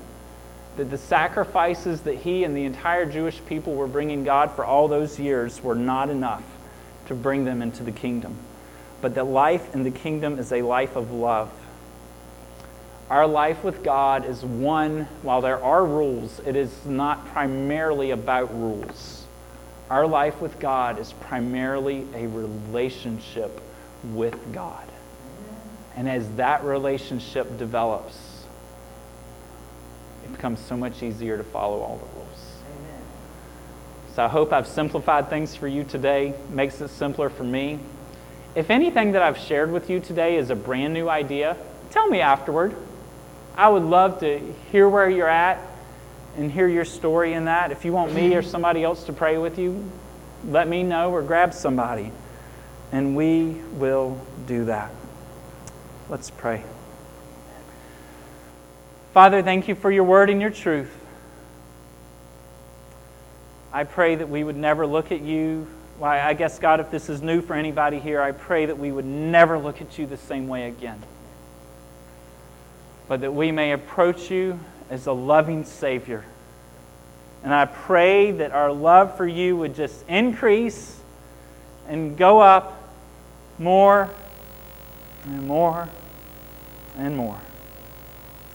That 0.77 0.91
the 0.91 0.99
sacrifices 0.99 2.03
that 2.03 2.16
he 2.16 2.45
and 2.45 2.57
the 2.57 2.64
entire 2.64 3.07
Jewish 3.07 3.45
people 3.47 3.75
were 3.75 3.87
bringing 3.87 4.25
God 4.25 4.51
for 4.53 4.64
all 4.64 4.89
those 4.89 5.18
years 5.18 5.62
were 5.62 5.75
not 5.75 6.11
enough 6.11 6.43
to 7.07 7.14
bring 7.14 7.45
them 7.45 7.62
into 7.62 7.83
the 7.83 7.93
kingdom. 7.93 8.37
But 9.01 9.14
that 9.14 9.25
life 9.25 9.75
in 9.75 9.85
the 9.85 9.91
kingdom 9.91 10.39
is 10.39 10.51
a 10.51 10.62
life 10.62 10.97
of 10.97 11.12
love. 11.12 11.53
Our 13.11 13.27
life 13.27 13.62
with 13.62 13.83
God 13.83 14.25
is 14.25 14.43
one, 14.43 15.07
while 15.20 15.43
there 15.43 15.62
are 15.62 15.85
rules, 15.85 16.41
it 16.47 16.57
is 16.57 16.87
not 16.87 17.27
primarily 17.29 18.12
about 18.12 18.53
rules. 18.55 19.27
Our 19.91 20.07
life 20.07 20.41
with 20.41 20.59
God 20.59 20.99
is 20.99 21.12
primarily 21.12 22.07
a 22.14 22.27
relationship 22.27 23.61
with 24.03 24.55
God. 24.55 24.89
And 25.97 26.09
as 26.09 26.29
that 26.37 26.65
relationship 26.65 27.57
develops, 27.59 28.45
it 30.25 30.33
becomes 30.33 30.61
so 30.61 30.77
much 30.77 31.03
easier 31.03 31.37
to 31.37 31.45
follow 31.45 31.81
all 31.81 31.99
the 31.99 32.19
rules. 32.19 32.57
Amen. 32.79 33.03
So 34.15 34.25
I 34.25 34.29
hope 34.29 34.53
I've 34.53 34.67
simplified 34.67 35.31
things 35.31 35.55
for 35.55 35.69
you 35.69 35.85
today, 35.85 36.35
makes 36.51 36.81
it 36.81 36.89
simpler 36.89 37.29
for 37.29 37.45
me. 37.45 37.79
If 38.55 38.71
anything 38.71 39.13
that 39.13 39.23
I've 39.23 39.39
shared 39.39 39.71
with 39.71 39.91
you 39.91 40.01
today 40.01 40.37
is 40.37 40.51
a 40.51 40.57
brand 40.57 40.95
new 40.95 41.09
idea, 41.09 41.57
tell 41.91 42.09
me 42.09 42.21
afterward. 42.21 42.75
I 43.57 43.69
would 43.69 43.85
love 43.85 44.21
to 44.21 44.55
hear 44.73 44.89
where 44.89 45.09
you're 45.09 45.29
at 45.29 45.61
and 46.37 46.51
hear 46.51 46.67
your 46.67 46.85
story 46.85 47.35
in 47.35 47.45
that. 47.45 47.71
If 47.71 47.85
you 47.85 47.93
want 47.93 48.13
me 48.13 48.35
or 48.35 48.43
somebody 48.43 48.83
else 48.83 49.05
to 49.05 49.13
pray 49.13 49.39
with 49.39 49.59
you, 49.59 49.89
let 50.49 50.67
me 50.67 50.83
know 50.83 51.13
or 51.13 51.23
grab 51.23 51.55
somebody, 51.55 52.11
and 52.91 53.17
we 53.17 53.61
will 53.75 54.21
do 54.47 54.65
that. 54.65 54.91
Let's 56.11 56.31
pray. 56.31 56.63
Father, 59.15 59.43
thank 59.43 59.69
you 59.69 59.75
for 59.75 59.91
your 59.91 60.05
word 60.05 60.29
and 60.29 60.39
your 60.39 60.51
truth. 60.51 60.95
I 63.73 63.85
pray 63.85 64.15
that 64.17 64.29
we 64.29 64.45
would 64.45 64.57
never 64.57 64.87
look 64.87 65.13
at 65.13 65.23
you. 65.23 65.67
Why, 65.99 66.21
I 66.21 66.35
guess, 66.35 66.59
God, 66.59 66.81
if 66.81 66.91
this 66.91 67.09
is 67.09 67.23
new 67.23 67.41
for 67.41 67.55
anybody 67.55 67.99
here, 68.01 68.21
I 68.21 68.33
pray 68.33 68.67
that 68.67 68.79
we 68.79 68.93
would 68.93 69.07
never 69.07 69.59
look 69.59 69.81
at 69.81 69.99
you 69.99 70.07
the 70.07 70.19
same 70.19 70.47
way 70.47 70.69
again. 70.69 71.03
But 73.09 73.23
that 73.23 73.33
we 73.33 73.51
may 73.51 73.73
approach 73.73 74.31
you 74.31 74.61
as 74.91 75.07
a 75.07 75.13
loving 75.13 75.65
Savior. 75.65 76.25
And 77.43 77.55
I 77.55 77.65
pray 77.65 78.31
that 78.31 78.53
our 78.53 78.73
love 78.73 79.17
for 79.17 79.27
you 79.27 79.57
would 79.57 79.75
just 79.75 80.07
increase 80.07 81.01
and 81.89 82.17
go 82.17 82.41
up 82.41 82.93
more 83.59 84.11
and 85.25 85.47
more 85.47 85.89
and 86.97 87.16
more. 87.16 87.41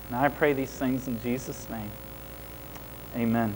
And 0.07 0.15
I 0.15 0.29
pray 0.29 0.53
these 0.53 0.71
things 0.71 1.07
in 1.07 1.21
Jesus' 1.21 1.69
name. 1.69 1.91
Amen. 3.15 3.53